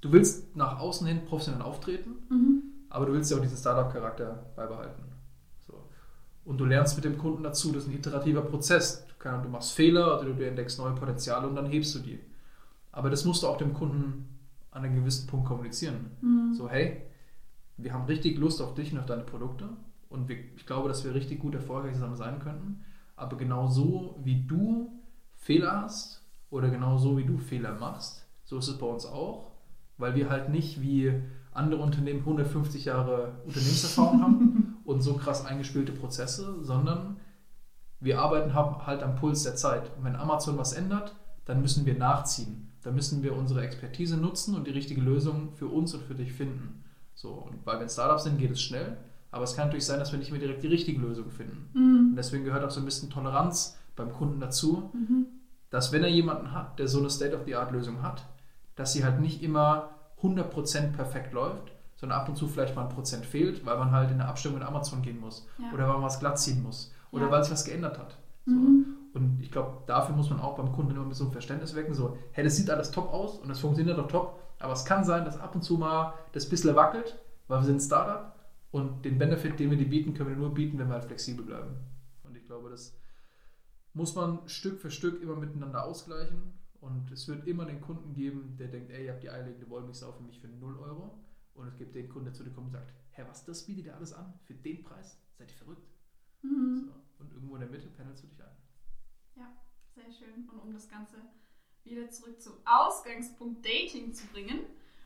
du 0.00 0.12
willst 0.12 0.56
nach 0.56 0.78
außen 0.78 1.06
hin 1.06 1.24
professionell 1.26 1.62
auftreten, 1.62 2.10
mhm. 2.30 2.62
aber 2.88 3.06
du 3.06 3.12
willst 3.12 3.30
ja 3.30 3.36
auch 3.36 3.42
diesen 3.42 3.58
Startup-Charakter 3.58 4.46
beibehalten. 4.56 5.04
Und 6.44 6.58
du 6.58 6.66
lernst 6.66 6.96
mit 6.96 7.04
dem 7.04 7.16
Kunden 7.16 7.42
dazu, 7.42 7.72
das 7.72 7.84
ist 7.84 7.88
ein 7.88 7.94
iterativer 7.94 8.42
Prozess. 8.42 9.06
Du, 9.18 9.48
machst 9.48 9.72
Fehler 9.72 10.20
oder 10.20 10.34
du 10.34 10.46
entdeckst 10.46 10.78
neue 10.78 10.94
Potenziale 10.94 11.48
und 11.48 11.56
dann 11.56 11.64
hebst 11.64 11.94
du 11.94 12.00
die. 12.00 12.20
Aber 12.92 13.08
das 13.08 13.24
musst 13.24 13.42
du 13.42 13.46
auch 13.46 13.56
dem 13.56 13.72
Kunden 13.72 14.28
an 14.70 14.84
einem 14.84 14.96
gewissen 14.96 15.26
Punkt 15.26 15.46
kommunizieren. 15.46 16.10
Mhm. 16.20 16.52
So, 16.52 16.68
hey, 16.68 17.00
wir 17.78 17.94
haben 17.94 18.04
richtig 18.04 18.36
Lust 18.36 18.60
auf 18.60 18.74
dich 18.74 18.92
und 18.92 18.98
auf 18.98 19.06
deine 19.06 19.22
Produkte 19.22 19.70
und 20.10 20.28
wir, 20.28 20.36
ich 20.56 20.66
glaube, 20.66 20.88
dass 20.88 21.04
wir 21.04 21.14
richtig 21.14 21.38
gut 21.40 21.54
erfolgreich 21.54 21.94
zusammen 21.94 22.16
sein 22.16 22.38
könnten. 22.38 22.84
Aber 23.16 23.36
genau 23.36 23.68
so, 23.68 24.18
wie 24.22 24.46
du 24.46 24.90
Fehler 25.36 25.82
hast 25.82 26.22
oder 26.50 26.68
genau 26.68 26.98
so, 26.98 27.16
wie 27.16 27.24
du 27.24 27.38
Fehler 27.38 27.74
machst, 27.74 28.26
so 28.44 28.58
ist 28.58 28.68
es 28.68 28.78
bei 28.78 28.86
uns 28.86 29.06
auch, 29.06 29.52
weil 29.98 30.14
wir 30.14 30.28
halt 30.30 30.48
nicht 30.48 30.80
wie 30.80 31.12
andere 31.52 31.82
Unternehmen 31.82 32.20
150 32.20 32.84
Jahre 32.86 33.32
Unternehmenserfahrung 33.46 34.22
haben 34.22 34.76
und 34.84 35.02
so 35.02 35.14
krass 35.14 35.46
eingespielte 35.46 35.92
Prozesse, 35.92 36.62
sondern 36.62 37.16
wir 38.00 38.20
arbeiten 38.20 38.54
halt 38.54 39.02
am 39.02 39.16
Puls 39.16 39.44
der 39.44 39.56
Zeit. 39.56 39.90
Und 39.96 40.04
wenn 40.04 40.16
Amazon 40.16 40.58
was 40.58 40.72
ändert, 40.72 41.14
dann 41.44 41.62
müssen 41.62 41.86
wir 41.86 41.94
nachziehen. 41.94 42.72
Dann 42.82 42.94
müssen 42.94 43.22
wir 43.22 43.34
unsere 43.34 43.62
Expertise 43.62 44.16
nutzen 44.16 44.54
und 44.54 44.66
die 44.66 44.72
richtige 44.72 45.00
Lösung 45.00 45.54
für 45.54 45.68
uns 45.68 45.94
und 45.94 46.02
für 46.02 46.14
dich 46.14 46.32
finden. 46.32 46.84
So, 47.14 47.30
und 47.30 47.64
weil 47.64 47.76
wir 47.76 47.82
ein 47.82 47.88
Startup 47.88 48.20
sind, 48.20 48.38
geht 48.38 48.50
es 48.50 48.60
schnell. 48.60 48.98
Aber 49.34 49.42
es 49.42 49.56
kann 49.56 49.66
natürlich 49.66 49.84
sein, 49.84 49.98
dass 49.98 50.12
wir 50.12 50.18
nicht 50.20 50.30
mehr 50.30 50.38
direkt 50.38 50.62
die 50.62 50.68
richtige 50.68 51.00
Lösung 51.00 51.28
finden. 51.28 51.68
Mhm. 51.74 52.10
Und 52.10 52.16
deswegen 52.16 52.44
gehört 52.44 52.62
auch 52.62 52.70
so 52.70 52.80
ein 52.80 52.84
bisschen 52.84 53.10
Toleranz 53.10 53.76
beim 53.96 54.12
Kunden 54.12 54.38
dazu, 54.38 54.90
mhm. 54.92 55.26
dass 55.70 55.90
wenn 55.90 56.04
er 56.04 56.08
jemanden 56.08 56.52
hat, 56.52 56.78
der 56.78 56.86
so 56.86 57.00
eine 57.00 57.10
State-of-the-Art-Lösung 57.10 58.00
hat, 58.00 58.24
dass 58.76 58.92
sie 58.92 59.04
halt 59.04 59.18
nicht 59.20 59.42
immer 59.42 59.90
100% 60.22 60.92
perfekt 60.92 61.32
läuft, 61.32 61.72
sondern 61.96 62.20
ab 62.20 62.28
und 62.28 62.36
zu 62.36 62.46
vielleicht 62.46 62.76
mal 62.76 62.82
ein 62.82 62.94
Prozent 62.94 63.26
fehlt, 63.26 63.66
weil 63.66 63.76
man 63.76 63.90
halt 63.90 64.12
in 64.12 64.18
der 64.18 64.28
Abstimmung 64.28 64.60
mit 64.60 64.68
Amazon 64.68 65.02
gehen 65.02 65.18
muss 65.18 65.48
ja. 65.58 65.72
oder 65.74 65.88
weil 65.88 65.94
man 65.94 66.04
was 66.04 66.20
glatt 66.20 66.38
ziehen 66.38 66.62
muss 66.62 66.94
oder 67.10 67.24
ja. 67.24 67.30
weil 67.32 67.42
sich 67.42 67.52
was 67.52 67.64
geändert 67.64 67.98
hat. 67.98 68.16
So. 68.46 68.54
Mhm. 68.54 68.86
Und 69.14 69.40
ich 69.42 69.50
glaube, 69.50 69.78
dafür 69.86 70.14
muss 70.14 70.30
man 70.30 70.38
auch 70.38 70.54
beim 70.54 70.70
Kunden 70.70 70.92
immer 70.94 71.06
mit 71.06 71.16
so 71.16 71.24
einem 71.24 71.32
Verständnis 71.32 71.74
wecken, 71.74 71.92
so, 71.92 72.18
hey, 72.30 72.44
das 72.44 72.54
sieht 72.54 72.70
alles 72.70 72.92
top 72.92 73.12
aus 73.12 73.38
und 73.38 73.48
das 73.48 73.58
funktioniert 73.58 73.98
doch 73.98 74.06
top, 74.06 74.38
aber 74.60 74.74
es 74.74 74.84
kann 74.84 75.02
sein, 75.02 75.24
dass 75.24 75.40
ab 75.40 75.56
und 75.56 75.62
zu 75.62 75.76
mal 75.76 76.14
das 76.30 76.48
bisschen 76.48 76.76
wackelt, 76.76 77.18
weil 77.48 77.58
wir 77.58 77.64
sind 77.64 77.78
ein 77.78 77.80
Startup 77.80 78.33
und 78.74 79.04
den 79.04 79.18
Benefit, 79.18 79.60
den 79.60 79.70
wir 79.70 79.78
dir 79.78 79.88
bieten, 79.88 80.14
können 80.14 80.30
wir 80.30 80.36
nur 80.36 80.52
bieten, 80.52 80.80
wenn 80.80 80.88
wir 80.88 80.94
halt 80.94 81.04
flexibel 81.04 81.44
bleiben. 81.44 81.76
Und 82.24 82.36
ich 82.36 82.44
glaube, 82.44 82.70
das 82.70 82.98
muss 83.92 84.16
man 84.16 84.48
Stück 84.48 84.80
für 84.80 84.90
Stück 84.90 85.22
immer 85.22 85.36
miteinander 85.36 85.84
ausgleichen 85.84 86.54
und 86.80 87.08
es 87.12 87.28
wird 87.28 87.46
immer 87.46 87.66
den 87.66 87.80
Kunden 87.80 88.14
geben, 88.14 88.56
der 88.58 88.66
denkt, 88.66 88.90
ey, 88.90 89.04
ihr 89.06 89.12
habt 89.12 89.22
die 89.22 89.30
eierlegende 89.30 89.70
Wollmilchsau 89.70 90.10
für 90.10 90.24
mich 90.24 90.40
für 90.40 90.48
0 90.48 90.76
Euro. 90.80 91.22
Und 91.54 91.68
es 91.68 91.76
gibt 91.76 91.94
den 91.94 92.08
Kunden, 92.08 92.24
der 92.24 92.34
zu 92.34 92.42
dir 92.42 92.50
kommt 92.50 92.66
und 92.66 92.72
sagt, 92.72 92.92
hä, 93.12 93.22
was, 93.28 93.44
das 93.44 93.64
bietet 93.64 93.86
ihr 93.86 93.94
alles 93.94 94.12
an? 94.12 94.34
Für 94.42 94.54
den 94.54 94.82
Preis? 94.82 95.20
Seid 95.38 95.52
ihr 95.52 95.56
verrückt? 95.56 95.88
Mhm. 96.42 96.74
So. 96.74 96.92
Und 97.20 97.32
irgendwo 97.32 97.54
in 97.54 97.60
der 97.60 97.70
Mitte 97.70 97.86
pendelst 97.86 98.24
du 98.24 98.26
dich 98.26 98.42
ein. 98.42 98.56
Ja, 99.36 99.56
sehr 99.94 100.10
schön. 100.10 100.48
Und 100.50 100.58
um 100.58 100.72
das 100.72 100.88
Ganze 100.88 101.18
wieder 101.84 102.10
zurück 102.10 102.42
zum 102.42 102.54
Ausgangspunkt 102.64 103.64
Dating 103.64 104.12
zu 104.12 104.26
bringen, 104.26 104.64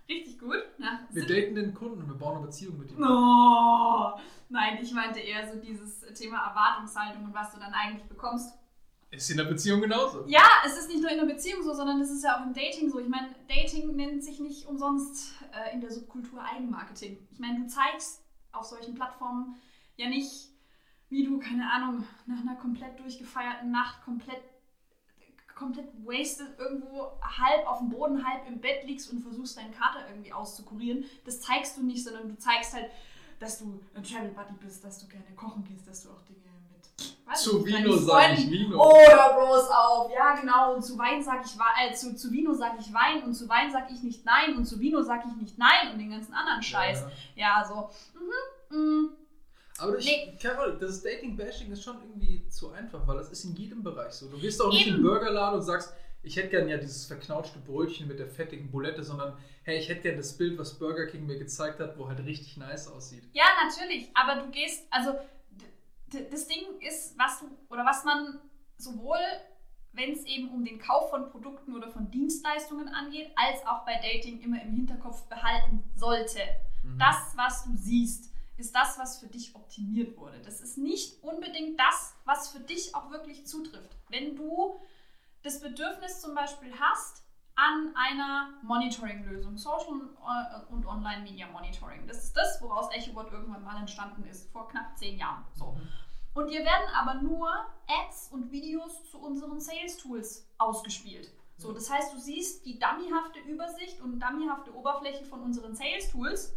richtig 0.09 0.39
gut. 0.39 0.63
Na, 0.79 1.01
wir 1.11 1.27
daten 1.27 1.55
den 1.55 1.75
Kunden 1.75 2.03
und 2.03 2.09
wir 2.09 2.17
bauen 2.17 2.37
eine 2.39 2.47
Beziehung 2.47 2.79
mit 2.79 2.91
ihm. 2.91 3.03
Oh, 3.03 4.13
nein, 4.49 4.79
ich 4.81 4.93
meinte 4.93 5.21
eher 5.21 5.47
so 5.53 5.59
dieses 5.59 6.01
Thema 6.15 6.49
Erwartungshaltung 6.49 7.25
und 7.25 7.35
was 7.35 7.53
du 7.53 7.61
dann 7.61 7.73
eigentlich 7.73 8.09
bekommst. 8.09 8.55
Ist 9.11 9.31
in 9.31 9.39
der 9.39 9.45
Beziehung 9.45 9.81
genauso. 9.81 10.27
Ja, 10.27 10.47
es 10.67 10.79
ist 10.79 10.89
nicht 10.89 11.01
nur 11.01 11.11
in 11.11 11.17
der 11.17 11.33
Beziehung 11.33 11.63
so, 11.63 11.73
sondern 11.73 11.99
es 12.01 12.11
ist 12.11 12.25
ja 12.25 12.37
auch 12.37 12.45
im 12.45 12.53
Dating 12.53 12.91
so. 12.91 12.99
Ich 12.99 13.09
meine, 13.09 13.35
Dating 13.49 13.97
nennt 13.97 14.23
sich 14.23 14.39
nicht 14.39 14.67
umsonst 14.67 15.35
äh, 15.53 15.73
in 15.73 15.81
der 15.81 15.91
Subkultur 15.91 16.43
Eigenmarketing. 16.43 17.27
Ich 17.31 17.39
meine, 17.39 17.61
du 17.61 17.67
zeigst 17.67 18.23
auf 18.53 18.65
solchen 18.65 18.95
Plattformen 18.95 19.57
ja 19.97 20.09
nicht, 20.09 20.51
wie 21.09 21.25
du, 21.25 21.39
keine 21.39 21.71
Ahnung, 21.71 22.05
nach 22.27 22.41
einer 22.41 22.57
komplett 22.57 23.01
durchgefeierten 23.01 23.71
Nacht 23.71 24.03
komplett 24.05 24.43
komplett 25.59 25.89
wasted 26.05 26.59
irgendwo 26.59 27.13
halb 27.23 27.67
auf 27.67 27.79
dem 27.79 27.91
Boden, 27.91 28.27
halb 28.27 28.47
im 28.47 28.61
Bett 28.61 28.85
liegst 28.85 29.13
und 29.13 29.21
versuchst 29.21 29.57
deinen 29.57 29.73
Kater 29.73 30.09
irgendwie 30.09 30.33
auszukurieren. 30.33 31.05
Das 31.25 31.41
zeigst 31.41 31.77
du 31.77 31.83
nicht, 31.83 32.05
sondern 32.05 32.29
du 32.29 32.39
zeigst 32.39 32.75
halt, 32.75 32.91
dass 33.41 33.59
du 33.59 33.81
ein 33.95 34.03
Travel 34.03 34.31
Buddy 34.31 34.55
bist, 34.61 34.85
dass 34.85 34.99
du 35.01 35.07
gerne 35.07 35.27
kochen 35.37 35.65
gehst, 35.65 35.87
dass 35.87 36.05
du 36.05 36.11
auch 36.11 36.23
Dinge 36.23 36.49
was? 37.29 37.43
Zu 37.43 37.65
Vino 37.65 37.97
sage 37.97 38.35
ich 38.35 38.51
Vino. 38.51 38.79
Oh, 38.81 38.97
hör 38.97 39.35
bloß 39.35 39.69
auf. 39.69 40.11
Ja, 40.13 40.35
genau. 40.35 40.75
Und 40.75 40.83
zu 40.83 40.97
Wein 40.99 41.23
sage 41.23 41.43
ich 41.45 41.53
äh, 41.91 41.95
zu, 41.95 42.17
zu 42.17 42.33
Vino 42.33 42.55
sage 42.55 42.77
ich 42.81 42.93
Wein 42.93 43.23
und 43.23 43.35
zu 43.35 43.49
Wein 43.49 43.71
sage 43.71 43.93
ich 43.93 44.03
nicht 44.03 44.25
Nein 44.25 44.57
und 44.57 44.65
zu 44.65 44.81
Vino 44.81 45.03
sage 45.03 45.25
ich 45.29 45.41
nicht 45.41 45.59
Nein 45.59 45.93
und 45.93 45.99
den 45.99 46.11
ganzen 46.11 46.33
anderen 46.33 46.63
Scheiß. 46.63 47.05
Ja, 47.35 47.61
ja 47.61 47.65
so. 47.69 47.91
Mhm, 48.19 48.79
mh. 48.79 49.09
Aber 49.81 49.99
ich, 49.99 50.07
nee. 50.07 50.37
Carol, 50.41 50.77
das 50.79 51.03
Dating-Bashing 51.03 51.71
ist 51.71 51.85
schon 51.85 51.97
irgendwie 52.03 52.49
zu 52.49 52.71
einfach, 52.71 53.07
weil 53.07 53.17
das 53.17 53.31
ist 53.31 53.45
in 53.45 53.55
jedem 53.55 53.83
Bereich 53.83 54.13
so. 54.13 54.29
Du 54.29 54.39
gehst 54.39 54.61
auch 54.61 54.71
nicht 54.71 54.87
Eben. 54.87 54.97
in 54.97 55.03
den 55.03 55.11
Burgerladen 55.11 55.61
und 55.61 55.65
sagst, 55.65 55.95
ich 56.23 56.37
hätte 56.37 56.49
gern 56.49 56.69
ja 56.69 56.77
dieses 56.79 57.07
verknautschte 57.07 57.59
Brötchen 57.61 58.09
mit 58.09 58.19
der 58.19 58.29
fettigen 58.29 58.71
Bulette, 58.71 59.05
sondern 59.05 59.37
hey, 59.63 59.79
ich 59.79 59.89
hätte 59.89 60.03
gern 60.03 60.17
das 60.17 60.37
Bild, 60.37 60.59
was 60.59 60.79
Burger 60.79 61.07
King 61.07 61.27
mir 61.27 61.39
gezeigt 61.39 61.79
hat, 61.79 61.97
wo 61.97 62.09
halt 62.09 62.19
richtig 62.25 62.57
nice 62.57 62.89
aussieht. 62.89 63.25
Ja, 63.33 63.45
natürlich, 63.65 64.11
aber 64.15 64.43
du 64.43 64.51
gehst, 64.51 64.87
also 64.91 65.15
das 66.09 66.49
Ding 66.49 66.81
ist, 66.81 67.19
was 67.19 67.41
du 67.41 67.47
oder 67.69 67.85
was 67.85 68.05
man 68.05 68.41
sowohl, 68.79 69.19
wenn 69.93 70.13
es 70.13 70.25
eben 70.25 70.51
um 70.51 70.65
den 70.65 70.79
Kauf 70.79 71.11
von 71.11 71.31
Produkten 71.31 71.75
oder 71.75 71.89
von 71.89 72.11
Dienstleistungen 72.11 72.89
angeht, 72.89 73.31
als 73.37 73.65
auch 73.67 73.85
bei 73.85 73.95
Dating 73.95 74.41
immer 74.41 74.61
im 74.63 74.73
Hinterkopf 74.73 75.29
behalten 75.29 75.83
sollte. 75.95 76.41
Mhm. 76.83 76.99
Das, 76.99 77.33
was 77.37 77.65
du 77.65 77.77
siehst, 77.77 78.28
ist 78.59 78.75
das, 78.75 78.99
was 78.99 79.19
für 79.19 79.29
dich 79.29 79.55
optimiert 79.55 80.17
wurde. 80.17 80.41
Das 80.41 80.61
ist 80.61 80.79
nicht 80.79 81.23
unbedingt 81.23 81.79
das, 81.79 82.15
was 82.25 82.49
für 82.49 82.61
dich 82.61 82.95
auch 82.95 83.11
wirklich 83.11 83.47
zutrifft. 83.47 83.97
Wenn 84.09 84.37
du 84.37 84.81
das 85.43 85.61
Bedürfnis 85.61 86.21
zum 86.21 86.35
Beispiel 86.35 86.73
hast 86.79 87.25
an 87.55 87.93
einer 87.97 88.51
Monitoring-Lösung, 88.63 89.57
Social 89.57 90.11
äh, 90.21 90.73
und 90.73 90.87
Online-Media-Monitoring. 90.87 92.07
Das 92.07 92.23
ist 92.23 92.37
das, 92.37 92.63
woraus 92.63 92.89
EchoBot 92.93 93.33
irgendwann 93.33 93.65
mal 93.65 93.77
entstanden 93.81 94.25
ist, 94.25 94.51
vor 94.53 94.69
knapp 94.69 94.97
zehn 94.97 95.19
Jahren. 95.19 95.45
So. 95.55 95.73
Mhm. 95.73 95.89
Und 96.35 96.51
dir 96.51 96.61
werden 96.61 96.89
aber 96.95 97.15
nur 97.15 97.51
Ads 97.89 98.31
und 98.31 98.53
Videos 98.53 99.11
zu 99.11 99.19
unseren 99.19 99.59
Sales-Tools 99.59 100.49
ausgespielt. 100.59 101.33
So, 101.57 101.73
das 101.73 101.91
heißt, 101.91 102.15
du 102.15 102.19
siehst 102.21 102.65
die 102.65 102.79
dummyhafte 102.79 103.41
Übersicht 103.41 104.01
und 104.01 104.21
dummyhafte 104.21 104.73
Oberfläche 104.73 105.25
von 105.25 105.41
unseren 105.41 105.75
Sales-Tools, 105.75 106.57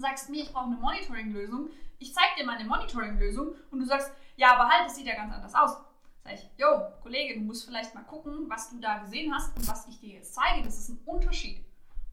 sagst 0.00 0.30
mir, 0.30 0.42
ich 0.42 0.52
brauche 0.52 0.66
eine 0.66 0.76
Monitoring-Lösung, 0.76 1.70
ich 1.98 2.12
zeige 2.12 2.36
dir 2.38 2.46
meine 2.46 2.64
Monitoring-Lösung 2.64 3.54
und 3.70 3.78
du 3.78 3.86
sagst, 3.86 4.12
ja, 4.36 4.54
aber 4.54 4.68
halt, 4.68 4.86
das 4.86 4.96
sieht 4.96 5.06
ja 5.06 5.14
ganz 5.14 5.32
anders 5.32 5.54
aus. 5.54 5.76
Sag 6.22 6.34
ich, 6.34 6.50
yo, 6.56 6.66
Kollege, 7.02 7.38
du 7.38 7.40
musst 7.40 7.64
vielleicht 7.64 7.94
mal 7.94 8.02
gucken, 8.02 8.48
was 8.48 8.70
du 8.70 8.78
da 8.80 8.98
gesehen 8.98 9.34
hast 9.34 9.56
und 9.56 9.66
was 9.68 9.86
ich 9.88 10.00
dir 10.00 10.14
jetzt 10.14 10.34
zeige. 10.34 10.62
Das 10.62 10.76
ist 10.76 10.88
ein 10.88 11.00
Unterschied. 11.04 11.64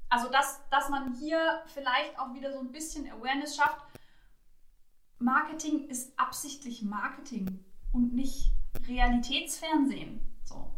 Also, 0.10 0.30
dass, 0.30 0.62
dass 0.70 0.90
man 0.90 1.16
hier 1.16 1.64
vielleicht 1.66 2.18
auch 2.20 2.34
wieder 2.34 2.54
so 2.54 2.60
ein 2.60 2.72
bisschen 2.72 3.12
Awareness 3.12 3.56
schafft. 3.56 3.82
Marketing 5.18 5.88
ist 5.90 6.18
absichtlich 6.20 6.84
Marketing 6.84 7.66
und 7.92 8.14
nicht 8.14 8.52
Realitätsfernsehen. 8.88 10.22
So. 10.44 10.72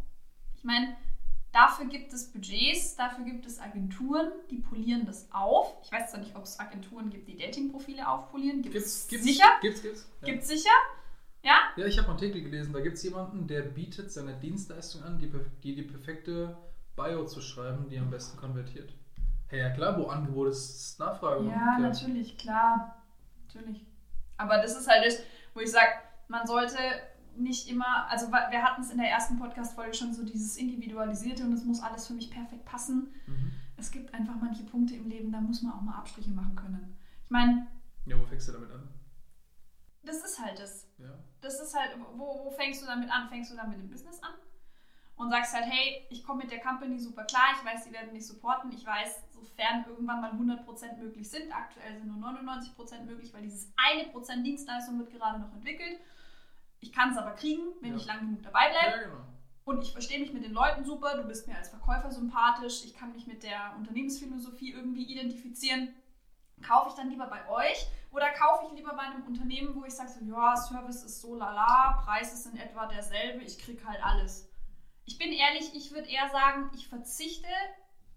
Ich 0.55 0.63
meine, 0.63 0.95
dafür 1.55 1.85
gibt 1.85 2.11
es 2.11 2.31
Budgets, 2.31 2.95
dafür 2.97 3.23
gibt 3.23 3.45
es 3.45 3.59
Agenturen, 3.59 4.31
die 4.51 4.57
polieren 4.57 5.05
das 5.05 5.29
auf. 5.31 5.77
Ich 5.83 5.91
weiß 5.91 6.11
zwar 6.11 6.19
nicht, 6.19 6.35
ob 6.35 6.43
es 6.43 6.59
Agenturen 6.59 7.09
gibt, 7.09 7.29
die 7.29 7.37
Datingprofile 7.37 8.07
aufpolieren. 8.07 8.61
Gibt 8.61 8.75
es 8.75 9.07
sicher? 9.07 9.45
Gibt's, 9.61 9.81
gibt's. 9.81 10.07
Ja. 10.21 10.25
Gibt's 10.25 10.47
sicher. 10.49 10.75
Ja? 11.41 11.57
Ja, 11.77 11.85
ich 11.85 11.97
habe 11.97 12.09
einen 12.09 12.17
Artikel 12.17 12.41
gelesen, 12.41 12.73
da 12.73 12.81
gibt 12.81 12.97
es 12.97 13.03
jemanden, 13.03 13.47
der 13.47 13.61
bietet 13.61 14.11
seine 14.11 14.33
Dienstleistung 14.33 15.03
an, 15.03 15.17
die, 15.17 15.31
die 15.63 15.75
die 15.75 15.83
perfekte 15.83 16.57
Bio 16.95 17.25
zu 17.25 17.39
schreiben, 17.39 17.87
die 17.87 17.99
am 17.99 18.09
besten 18.09 18.37
konvertiert. 18.37 18.93
Hey, 19.47 19.59
ja 19.59 19.69
klar, 19.69 19.97
wo 19.97 20.07
Angebot 20.07 20.49
ist, 20.49 20.99
Nachfrage. 20.99 21.45
Ja, 21.45 21.77
natürlich, 21.79 22.37
klar. 22.37 23.01
Natürlich. 23.47 23.85
Aber 24.37 24.57
das 24.57 24.77
ist 24.77 24.89
halt 24.89 25.05
das, 25.05 25.19
wo 25.53 25.61
ich 25.61 25.71
sage, 25.71 25.91
man 26.27 26.45
sollte 26.47 26.77
nicht 27.37 27.69
immer, 27.69 28.07
also 28.09 28.31
wir 28.31 28.63
hatten 28.63 28.81
es 28.81 28.91
in 28.91 28.97
der 28.97 29.09
ersten 29.09 29.37
Podcast-Folge 29.37 29.93
schon 29.93 30.13
so 30.13 30.23
dieses 30.23 30.57
Individualisierte 30.57 31.43
und 31.43 31.53
es 31.53 31.63
muss 31.63 31.81
alles 31.81 32.07
für 32.07 32.13
mich 32.13 32.29
perfekt 32.29 32.65
passen. 32.65 33.13
Mhm. 33.27 33.51
Es 33.77 33.91
gibt 33.91 34.13
einfach 34.13 34.35
manche 34.41 34.63
Punkte 34.63 34.95
im 34.95 35.09
Leben, 35.09 35.31
da 35.31 35.41
muss 35.41 35.61
man 35.61 35.73
auch 35.73 35.81
mal 35.81 35.97
Abstriche 35.97 36.31
machen 36.31 36.55
können. 36.55 36.97
Ich 37.23 37.31
meine. 37.31 37.67
Ja, 38.05 38.19
wo 38.19 38.25
fängst 38.25 38.47
du 38.47 38.53
damit 38.53 38.71
an? 38.71 38.87
Das 40.03 40.23
ist 40.23 40.39
halt 40.39 40.59
das. 40.59 40.87
Ja. 40.97 41.17
Das 41.41 41.59
ist 41.59 41.75
halt, 41.75 41.97
wo, 42.15 42.45
wo 42.45 42.51
fängst 42.51 42.81
du 42.81 42.85
damit 42.85 43.09
an? 43.11 43.27
Fängst 43.27 43.51
du 43.51 43.55
dann 43.55 43.69
mit 43.69 43.79
dem 43.79 43.89
Business 43.89 44.21
an? 44.21 44.33
Und 45.15 45.29
sagst 45.29 45.53
halt, 45.53 45.65
hey, 45.65 46.05
ich 46.09 46.23
komme 46.23 46.43
mit 46.43 46.51
der 46.51 46.59
Company 46.59 46.99
super 46.99 47.23
klar, 47.23 47.55
ich 47.57 47.65
weiß, 47.65 47.85
die 47.85 47.93
werden 47.93 48.11
mich 48.11 48.27
supporten, 48.27 48.71
ich 48.73 48.85
weiß, 48.85 49.23
sofern 49.31 49.85
irgendwann 49.87 50.19
mal 50.19 50.31
100% 50.31 50.97
möglich 50.97 51.29
sind, 51.29 51.53
aktuell 51.53 51.97
sind 51.97 52.07
nur 52.07 52.17
99% 52.17 53.03
möglich, 53.05 53.33
weil 53.33 53.43
dieses 53.43 53.71
eine 53.77 54.09
Prozent 54.09 54.45
Dienstleistung 54.45 54.99
wird 54.99 55.11
gerade 55.11 55.39
noch 55.39 55.53
entwickelt. 55.53 55.99
Ich 56.85 56.93
kann 56.93 57.11
es 57.11 57.17
aber 57.17 57.31
kriegen, 57.31 57.63
wenn 57.81 57.91
ja. 57.91 57.97
ich 57.97 58.05
lang 58.05 58.19
genug 58.19 58.43
dabei 58.43 58.69
bleibe. 58.69 58.97
Ja, 58.97 59.03
genau. 59.03 59.21
Und 59.65 59.81
ich 59.81 59.91
verstehe 59.91 60.19
mich 60.19 60.31
mit 60.31 60.43
den 60.43 60.53
Leuten 60.53 60.85
super, 60.85 61.17
du 61.17 61.23
bist 61.23 61.47
mir 61.47 61.57
als 61.57 61.69
Verkäufer 61.69 62.11
sympathisch, 62.11 62.85
ich 62.85 62.93
kann 62.93 63.11
mich 63.13 63.25
mit 63.25 63.41
der 63.41 63.73
Unternehmensphilosophie 63.77 64.71
irgendwie 64.71 65.05
identifizieren 65.05 65.89
kaufe 66.61 66.89
ich 66.89 66.95
dann 66.95 67.09
lieber 67.09 67.27
bei 67.27 67.47
euch 67.49 67.87
oder 68.11 68.31
kaufe 68.31 68.65
ich 68.67 68.77
lieber 68.77 68.93
bei 68.93 69.03
einem 69.03 69.25
Unternehmen, 69.25 69.75
wo 69.75 69.85
ich 69.85 69.93
sage, 69.93 70.09
so, 70.09 70.25
ja, 70.25 70.55
Service 70.55 71.03
ist 71.03 71.21
so 71.21 71.35
lala, 71.35 72.01
Preis 72.05 72.33
ist 72.33 72.45
in 72.45 72.57
etwa 72.57 72.85
derselbe, 72.85 73.43
ich 73.43 73.57
kriege 73.57 73.85
halt 73.85 74.03
alles. 74.03 74.49
Ich 75.05 75.17
bin 75.17 75.31
ehrlich, 75.31 75.73
ich 75.75 75.91
würde 75.91 76.09
eher 76.09 76.29
sagen, 76.29 76.71
ich 76.73 76.87
verzichte 76.87 77.47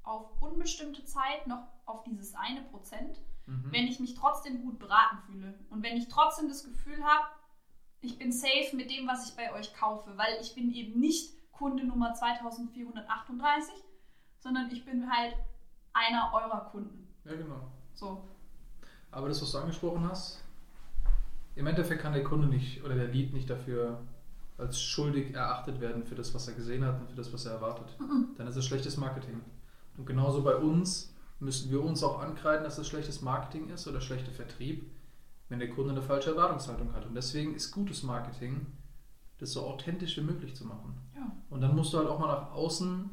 auf 0.02 0.40
unbestimmte 0.40 1.04
Zeit 1.04 1.46
noch 1.46 1.66
auf 1.84 2.04
dieses 2.04 2.34
eine 2.34 2.62
Prozent, 2.62 3.20
mhm. 3.46 3.70
wenn 3.70 3.86
ich 3.86 4.00
mich 4.00 4.14
trotzdem 4.14 4.62
gut 4.62 4.78
beraten 4.78 5.18
fühle 5.26 5.58
und 5.70 5.82
wenn 5.82 5.96
ich 5.96 6.08
trotzdem 6.08 6.48
das 6.48 6.64
Gefühl 6.64 7.04
habe, 7.04 7.26
ich 8.00 8.18
bin 8.18 8.32
safe 8.32 8.74
mit 8.74 8.90
dem, 8.90 9.06
was 9.06 9.28
ich 9.28 9.36
bei 9.36 9.52
euch 9.52 9.74
kaufe, 9.74 10.10
weil 10.16 10.38
ich 10.40 10.54
bin 10.54 10.72
eben 10.72 11.00
nicht 11.00 11.34
Kunde 11.52 11.84
Nummer 11.84 12.14
2438, 12.14 13.74
sondern 14.38 14.70
ich 14.70 14.84
bin 14.84 15.10
halt 15.10 15.34
einer 15.92 16.32
eurer 16.32 16.68
Kunden. 16.70 17.08
Ja, 17.24 17.34
genau. 17.34 17.68
So. 17.94 18.22
Aber 19.10 19.28
das, 19.28 19.42
was 19.42 19.50
du 19.50 19.58
angesprochen 19.58 20.08
hast, 20.08 20.42
im 21.56 21.66
Endeffekt 21.66 22.02
kann 22.02 22.12
der 22.12 22.22
Kunde 22.22 22.46
nicht 22.46 22.84
oder 22.84 22.94
der 22.94 23.08
Lead 23.08 23.32
nicht 23.32 23.50
dafür 23.50 24.00
als 24.58 24.80
schuldig 24.80 25.34
erachtet 25.34 25.80
werden 25.80 26.04
für 26.04 26.14
das, 26.14 26.34
was 26.34 26.46
er 26.48 26.54
gesehen 26.54 26.84
hat 26.84 27.00
und 27.00 27.08
für 27.08 27.16
das, 27.16 27.32
was 27.32 27.46
er 27.46 27.52
erwartet. 27.52 27.96
Mhm. 27.98 28.34
Dann 28.36 28.46
ist 28.46 28.56
es 28.56 28.64
schlechtes 28.64 28.96
Marketing. 28.96 29.40
Und 29.96 30.06
genauso 30.06 30.42
bei 30.42 30.54
uns 30.54 31.14
müssen 31.40 31.70
wir 31.70 31.82
uns 31.82 32.02
auch 32.02 32.20
ankreiden, 32.20 32.64
dass 32.64 32.78
es 32.78 32.86
schlechtes 32.86 33.22
Marketing 33.22 33.68
ist 33.70 33.86
oder 33.86 34.00
schlechter 34.00 34.32
Vertrieb, 34.32 34.90
wenn 35.48 35.58
der 35.58 35.70
Kunde 35.70 35.92
eine 35.92 36.02
falsche 36.02 36.30
Erwartungshaltung 36.30 36.92
hat. 36.92 37.06
Und 37.06 37.14
deswegen 37.14 37.54
ist 37.54 37.72
gutes 37.72 38.02
Marketing, 38.02 38.66
das 39.38 39.52
so 39.52 39.66
authentisch 39.66 40.16
wie 40.16 40.22
möglich 40.22 40.54
zu 40.54 40.66
machen. 40.66 40.94
Ja. 41.14 41.32
Und 41.50 41.60
dann 41.60 41.74
musst 41.74 41.92
du 41.92 41.98
halt 41.98 42.08
auch 42.08 42.18
mal 42.18 42.26
nach 42.26 42.52
außen, 42.52 43.10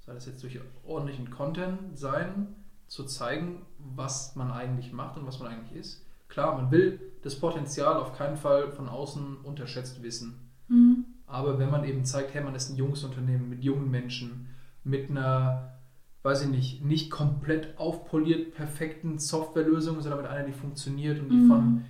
sei 0.00 0.12
das 0.12 0.26
jetzt 0.26 0.42
durch 0.42 0.60
ordentlichen 0.84 1.30
Content 1.30 1.98
sein, 1.98 2.54
zu 2.86 3.04
zeigen, 3.04 3.62
was 3.78 4.36
man 4.36 4.52
eigentlich 4.52 4.92
macht 4.92 5.16
und 5.16 5.26
was 5.26 5.40
man 5.40 5.48
eigentlich 5.48 5.78
ist. 5.78 6.06
Klar, 6.28 6.56
man 6.56 6.70
will 6.70 7.00
das 7.22 7.38
Potenzial 7.38 7.96
auf 7.96 8.16
keinen 8.16 8.36
Fall 8.36 8.70
von 8.72 8.88
außen 8.88 9.38
unterschätzt 9.38 10.02
wissen. 10.02 10.50
Mhm. 10.68 11.04
Aber 11.26 11.58
wenn 11.58 11.70
man 11.70 11.84
eben 11.84 12.04
zeigt, 12.04 12.34
hey, 12.34 12.42
man 12.42 12.54
ist 12.54 12.70
ein 12.70 12.76
junges 12.76 13.02
Unternehmen 13.02 13.48
mit 13.48 13.64
jungen 13.64 13.90
Menschen, 13.90 14.48
mit 14.84 15.10
einer, 15.10 15.73
weiß 16.24 16.42
ich 16.42 16.48
nicht, 16.48 16.82
nicht 16.82 17.10
komplett 17.10 17.78
aufpoliert 17.78 18.54
perfekten 18.54 19.18
Softwarelösung, 19.18 20.00
sondern 20.00 20.22
mit 20.22 20.30
einer, 20.30 20.46
die 20.46 20.52
funktioniert 20.52 21.20
und 21.20 21.28
die 21.28 21.36
mhm. 21.36 21.48
von, 21.48 21.84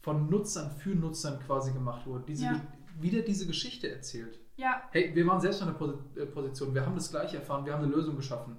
von 0.00 0.30
Nutzern 0.30 0.70
für 0.70 0.94
Nutzern 0.94 1.38
quasi 1.40 1.72
gemacht 1.72 2.06
wurde. 2.06 2.24
Diese, 2.26 2.46
ja. 2.46 2.60
Wieder 2.98 3.20
diese 3.20 3.46
Geschichte 3.46 3.90
erzählt. 3.90 4.40
Ja. 4.56 4.82
Hey, 4.92 5.14
wir 5.14 5.26
waren 5.26 5.40
selbst 5.40 5.60
in 5.60 5.68
der 5.68 6.22
äh, 6.22 6.26
Position, 6.26 6.74
wir 6.74 6.86
haben 6.86 6.94
das 6.94 7.10
gleiche 7.10 7.36
erfahren, 7.36 7.66
wir 7.66 7.74
haben 7.74 7.84
eine 7.84 7.92
Lösung 7.92 8.16
geschaffen. 8.16 8.56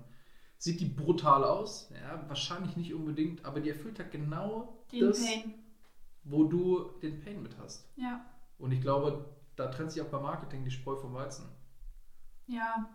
Sieht 0.58 0.80
die 0.80 0.86
brutal 0.86 1.44
aus? 1.44 1.92
Ja, 1.92 2.24
wahrscheinlich 2.28 2.78
nicht 2.78 2.94
unbedingt, 2.94 3.44
aber 3.46 3.60
die 3.60 3.70
erfüllt 3.70 3.98
halt 4.00 4.12
genau 4.12 4.86
den 4.92 5.08
das, 5.08 5.26
Pain. 5.26 5.56
wo 6.24 6.44
du 6.46 6.92
den 7.02 7.20
Pain 7.20 7.42
mit 7.42 7.58
hast. 7.58 7.92
Ja. 7.96 8.24
Und 8.60 8.72
ich 8.72 8.82
glaube, 8.82 9.26
da 9.56 9.68
trennt 9.68 9.92
sich 9.92 10.02
auch 10.02 10.08
beim 10.08 10.24
Marketing 10.24 10.64
die 10.64 10.72
Spreu 10.72 10.96
vom 10.96 11.14
Weizen. 11.14 11.50
Ja. 12.48 12.88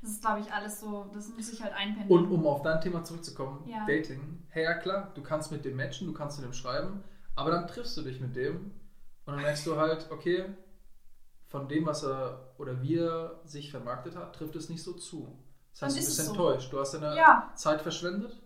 Das 0.00 0.10
ist, 0.12 0.22
glaube 0.22 0.40
ich, 0.40 0.52
alles 0.52 0.80
so, 0.80 1.10
das 1.12 1.28
muss 1.28 1.52
ich 1.52 1.62
halt 1.62 1.74
einpendeln. 1.74 2.08
Und 2.08 2.30
um 2.30 2.46
auf 2.46 2.62
dein 2.62 2.80
Thema 2.80 3.04
zurückzukommen, 3.04 3.68
ja. 3.68 3.84
Dating. 3.86 4.46
Hey, 4.48 4.64
ja 4.64 4.74
klar, 4.74 5.10
du 5.14 5.22
kannst 5.22 5.52
mit 5.52 5.64
dem 5.64 5.76
matchen, 5.76 6.06
du 6.06 6.14
kannst 6.14 6.38
mit 6.38 6.46
dem 6.46 6.54
schreiben, 6.54 7.04
aber 7.34 7.50
dann 7.50 7.66
triffst 7.66 7.96
du 7.96 8.02
dich 8.02 8.20
mit 8.20 8.34
dem 8.34 8.72
und 9.26 9.34
dann 9.34 9.42
merkst 9.42 9.66
du 9.66 9.76
halt, 9.76 10.10
okay, 10.10 10.46
von 11.46 11.68
dem, 11.68 11.84
was 11.84 12.04
er 12.04 12.54
oder 12.58 12.80
wie 12.80 12.96
er 12.96 13.40
sich 13.44 13.70
vermarktet 13.70 14.16
hat, 14.16 14.34
trifft 14.34 14.56
es 14.56 14.68
nicht 14.68 14.82
so 14.82 14.92
zu. 14.92 15.36
Das 15.72 15.82
heißt, 15.82 15.96
du 15.96 16.00
bist 16.00 16.28
enttäuscht. 16.28 16.70
So. 16.70 16.76
Du 16.76 16.80
hast 16.80 16.94
deine 16.94 17.16
ja. 17.16 17.52
Zeit 17.54 17.82
verschwendet 17.82 18.40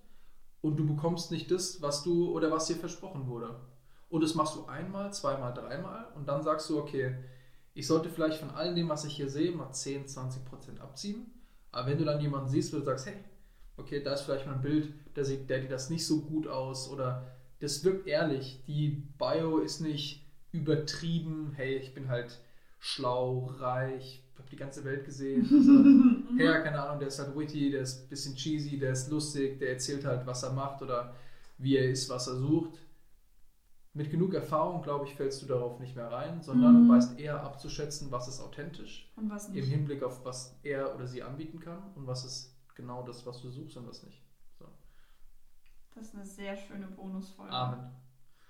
und 0.61 0.77
du 0.77 0.87
bekommst 0.87 1.31
nicht 1.31 1.51
das, 1.51 1.81
was 1.83 2.03
du 2.03 2.33
oder 2.33 2.51
was 2.51 2.67
dir 2.67 2.77
versprochen 2.77 3.27
wurde. 3.29 3.61
Und 4.09 4.23
das 4.23 4.35
machst 4.35 4.57
du 4.57 4.67
einmal, 4.67 5.13
zweimal, 5.13 5.53
dreimal 5.53 6.07
und 6.15 6.27
dann 6.27 6.43
sagst 6.43 6.71
du, 6.71 6.79
okay, 6.79 7.17
ich 7.75 7.87
sollte 7.87 8.09
vielleicht 8.09 8.39
von 8.39 8.51
all 8.51 8.75
dem, 8.75 8.89
was 8.89 9.05
ich 9.05 9.17
hier 9.17 9.29
sehe, 9.29 9.53
mal 9.53 9.73
10, 9.73 10.07
20 10.07 10.45
Prozent 10.45 10.81
abziehen. 10.81 11.31
Aber 11.75 11.89
wenn 11.89 11.99
du 11.99 12.05
dann 12.05 12.21
jemanden 12.21 12.49
siehst, 12.49 12.73
wo 12.73 12.79
du 12.79 12.85
sagst, 12.85 13.07
hey, 13.07 13.17
okay, 13.77 14.01
da 14.01 14.15
ist 14.15 14.23
vielleicht 14.23 14.47
mal 14.47 14.55
ein 14.55 14.63
Bild, 14.63 14.95
der 15.17 15.25
sieht, 15.25 15.51
der 15.51 15.61
sieht 15.61 15.73
das 15.73 15.91
nicht 15.91 16.07
so 16.07 16.21
gut 16.21 16.47
aus 16.47 16.89
oder 16.89 17.27
das 17.59 17.83
wirkt 17.83 18.07
ehrlich, 18.07 18.63
die 18.69 19.03
Bio 19.19 19.59
ist 19.59 19.81
nicht 19.81 20.25
übertrieben, 20.53 21.53
hey, 21.57 21.75
ich 21.77 21.93
bin 21.93 22.09
halt 22.09 22.39
schlau, 22.79 23.53
reich, 23.59 24.23
habe 24.39 24.49
die 24.51 24.57
ganze 24.57 24.85
Welt 24.85 25.05
gesehen. 25.05 25.49
Also, 26.37 26.43
ja, 26.45 26.61
keine 26.61 26.81
Ahnung, 26.81 27.01
der 27.01 27.09
ist 27.09 27.19
halt 27.19 27.37
witty, 27.37 27.73
der 27.73 27.81
ist 27.81 28.05
ein 28.05 28.09
bisschen 28.09 28.37
cheesy, 28.37 28.79
der 28.79 28.93
ist 28.93 29.11
lustig, 29.11 29.59
der 29.59 29.71
erzählt 29.71 30.05
halt, 30.05 30.25
was 30.27 30.45
er 30.45 30.53
macht 30.53 30.81
oder 30.81 31.15
wie 31.59 31.77
er 31.77 31.91
ist, 31.91 32.09
was 32.09 32.29
er 32.29 32.37
sucht. 32.37 32.79
Mit 33.97 34.11
genug 34.11 34.35
Erfahrung, 34.35 34.83
glaube 34.83 35.07
ich, 35.07 35.15
fällst 35.15 35.41
du 35.41 35.47
darauf 35.47 35.79
nicht 35.79 35.95
mehr 35.95 36.11
rein, 36.11 36.43
sondern 36.43 36.85
mhm. 36.85 36.91
weißt 36.91 37.17
eher 37.19 37.45
abzuschätzen, 37.45 38.11
was 38.11 38.27
ist 38.27 38.41
authentisch. 38.41 39.09
Und 39.15 39.31
was 39.31 39.49
nicht. 39.49 39.65
Im 39.65 39.71
Hinblick 39.71 40.03
auf, 40.03 40.25
was 40.25 40.59
er 40.65 40.93
oder 40.97 41.07
sie 41.07 41.23
anbieten 41.23 41.61
kann 41.61 41.81
und 41.95 42.09
was 42.09 42.25
ist 42.25 42.57
genau 42.75 43.05
das, 43.05 43.25
was 43.25 43.41
du 43.41 43.51
suchst 43.51 43.77
und 43.77 43.87
was 43.87 44.03
nicht. 44.03 44.21
So. 44.59 44.67
Das 45.95 46.09
ist 46.09 46.15
eine 46.17 46.27
sehr 46.27 46.57
schöne 46.57 46.89
Bonusfolge. 46.89 47.53
Amen. 47.53 47.93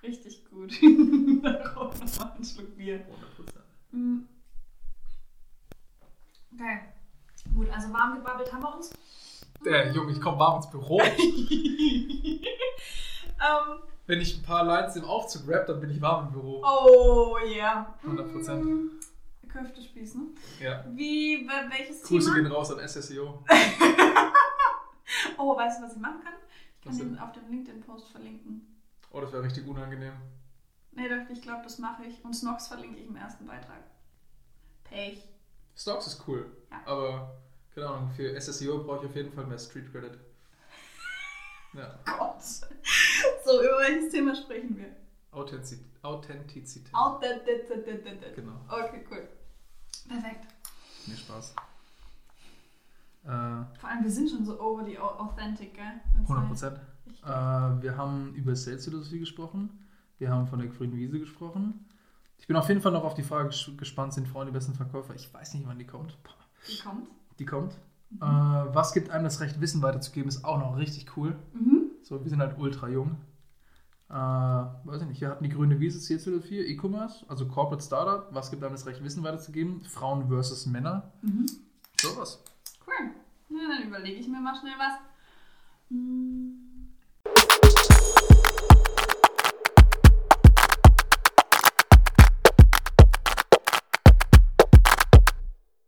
Richtig 0.02 0.46
gut. 0.46 0.72
Darauf 1.42 2.00
nochmal 2.00 2.32
einen 2.32 2.44
Schluck 2.44 2.74
Bier. 2.74 3.00
100%. 3.00 3.06
Mhm. 3.92 4.26
Okay. 6.54 6.80
Gut, 7.54 7.68
also 7.70 7.92
warm 7.92 8.14
gebabbelt 8.14 8.50
haben 8.50 8.62
wir 8.62 8.74
uns. 8.76 8.94
Der 9.64 9.92
Junge, 9.92 10.12
ich 10.12 10.20
komme 10.20 10.38
warm 10.38 10.56
ins 10.56 10.70
Büro. 10.70 11.00
ähm, 11.02 12.40
Wenn 14.06 14.20
ich 14.20 14.38
ein 14.38 14.42
paar 14.42 14.64
Lines 14.64 14.96
im 14.96 15.04
Aufzug 15.04 15.48
rap, 15.48 15.66
dann 15.66 15.80
bin 15.80 15.90
ich 15.90 16.00
warm 16.00 16.26
im 16.26 16.32
Büro. 16.32 16.62
oh, 16.64 17.38
ja. 17.46 17.94
100%. 18.04 18.90
Köftespieß, 19.48 20.16
ne? 20.16 20.22
Ja. 20.60 20.84
Wie, 20.94 21.46
wel- 21.48 21.70
welches 21.70 22.02
Grüße 22.02 22.30
Thema? 22.32 22.42
gehen 22.42 22.52
raus 22.52 22.70
an 22.72 22.86
SSEO. 22.86 23.44
Oh, 25.38 25.56
weißt 25.56 25.78
du, 25.80 25.84
was 25.84 25.94
ich 25.94 26.00
machen 26.00 26.20
kann? 26.22 26.32
Ich 26.80 26.84
kann 26.84 26.98
den 26.98 27.18
auf 27.18 27.32
dem 27.32 27.48
LinkedIn-Post 27.48 28.08
verlinken. 28.10 28.76
Oh, 29.10 29.20
das 29.20 29.32
wäre 29.32 29.42
richtig 29.42 29.66
unangenehm. 29.66 30.12
Nee, 30.92 31.08
doch, 31.08 31.28
ich 31.30 31.40
glaube, 31.42 31.62
das 31.64 31.78
mache 31.78 32.04
ich. 32.04 32.24
Und 32.24 32.34
Snox 32.34 32.68
verlinke 32.68 32.98
ich 32.98 33.06
im 33.06 33.16
ersten 33.16 33.46
Beitrag. 33.46 33.82
Pech. 34.84 35.28
Stocks 35.76 36.06
ist 36.08 36.22
cool. 36.26 36.46
Ja. 36.70 36.80
Aber, 36.86 37.36
keine 37.74 37.88
Ahnung, 37.88 38.10
für 38.16 38.38
SSEO 38.40 38.84
brauche 38.84 39.04
ich 39.04 39.10
auf 39.10 39.16
jeden 39.16 39.32
Fall 39.32 39.46
mehr 39.46 39.58
Street 39.58 39.90
Credit. 39.92 40.18
Ja. 41.76 41.98
Gott. 42.04 42.42
So, 42.42 43.62
über 43.62 43.78
welches 43.80 44.12
Thema 44.12 44.34
sprechen 44.34 44.76
wir? 44.76 44.94
Authentiz 45.32 45.80
Authentizität. 46.02 46.94
Authentizität. 46.94 48.34
Genau. 48.36 48.52
Okay, 48.68 49.04
cool. 49.10 49.28
Perfekt. 50.08 50.46
Mir 51.06 51.16
Spaß. 51.16 51.54
Äh, 53.24 53.28
Vor 53.28 53.88
allem, 53.88 54.04
wir 54.04 54.10
sind 54.10 54.28
schon 54.30 54.44
so 54.44 54.60
overly 54.60 54.98
au- 54.98 55.18
authentic, 55.18 55.74
gell? 55.74 56.00
Wenn's 56.14 56.28
100 56.28 56.42
heißt. 56.42 56.48
Prozent. 56.50 56.80
Äh, 57.24 57.82
wir 57.82 57.96
haben 57.96 58.34
über 58.34 58.54
Sales-Philosophie 58.54 59.20
gesprochen. 59.20 59.86
Wir 60.18 60.30
haben 60.30 60.46
von 60.46 60.58
der 60.58 60.68
grünen 60.68 60.94
Wiese 60.96 61.18
gesprochen. 61.18 61.86
Ich 62.38 62.46
bin 62.46 62.56
auf 62.56 62.68
jeden 62.68 62.82
Fall 62.82 62.92
noch 62.92 63.04
auf 63.04 63.14
die 63.14 63.22
Frage 63.22 63.48
ges- 63.48 63.74
gespannt, 63.76 64.12
sind 64.12 64.28
Frauen 64.28 64.46
die 64.46 64.52
besten 64.52 64.74
Verkäufer? 64.74 65.14
Ich 65.14 65.32
weiß 65.32 65.54
nicht, 65.54 65.66
wann 65.66 65.78
die 65.78 65.86
kommt. 65.86 66.16
Die 66.68 66.78
kommt. 66.78 67.08
Die 67.38 67.46
kommt. 67.46 67.74
Mhm. 68.14 68.22
Äh, 68.22 68.74
was 68.74 68.92
gibt 68.92 69.10
einem 69.10 69.24
das 69.24 69.40
Recht, 69.40 69.60
Wissen 69.60 69.82
weiterzugeben, 69.82 70.28
ist 70.28 70.44
auch 70.44 70.58
noch 70.58 70.76
richtig 70.76 71.16
cool. 71.16 71.36
Mhm. 71.52 71.90
So, 72.02 72.22
wir 72.22 72.30
sind 72.30 72.40
halt 72.40 72.58
ultra 72.58 72.88
jung. 72.88 73.16
Äh, 74.10 74.14
weiß 74.14 75.02
ich 75.02 75.08
nicht, 75.08 75.20
wir 75.20 75.30
hatten 75.30 75.44
die 75.44 75.50
grüne 75.50 75.80
Wiese, 75.80 75.98
Sales-Philosophie, 75.98 76.60
E-Commerce, 76.60 77.24
also 77.28 77.46
Corporate 77.46 77.82
Startup. 77.82 78.28
Was 78.32 78.50
gibt 78.50 78.62
einem 78.62 78.74
das 78.74 78.86
Recht, 78.86 79.02
Wissen 79.02 79.24
weiterzugeben? 79.24 79.82
Frauen 79.84 80.28
versus 80.28 80.66
Männer. 80.66 81.12
Mhm. 81.22 81.46
Sowas. 82.00 82.42
Cool. 82.86 83.10
Ja, 83.48 83.68
dann 83.68 83.88
überlege 83.88 84.20
ich 84.20 84.28
mir 84.28 84.40
mal 84.40 84.54
schnell 84.54 84.74
was. 84.78 84.94
Hm. 85.90 86.63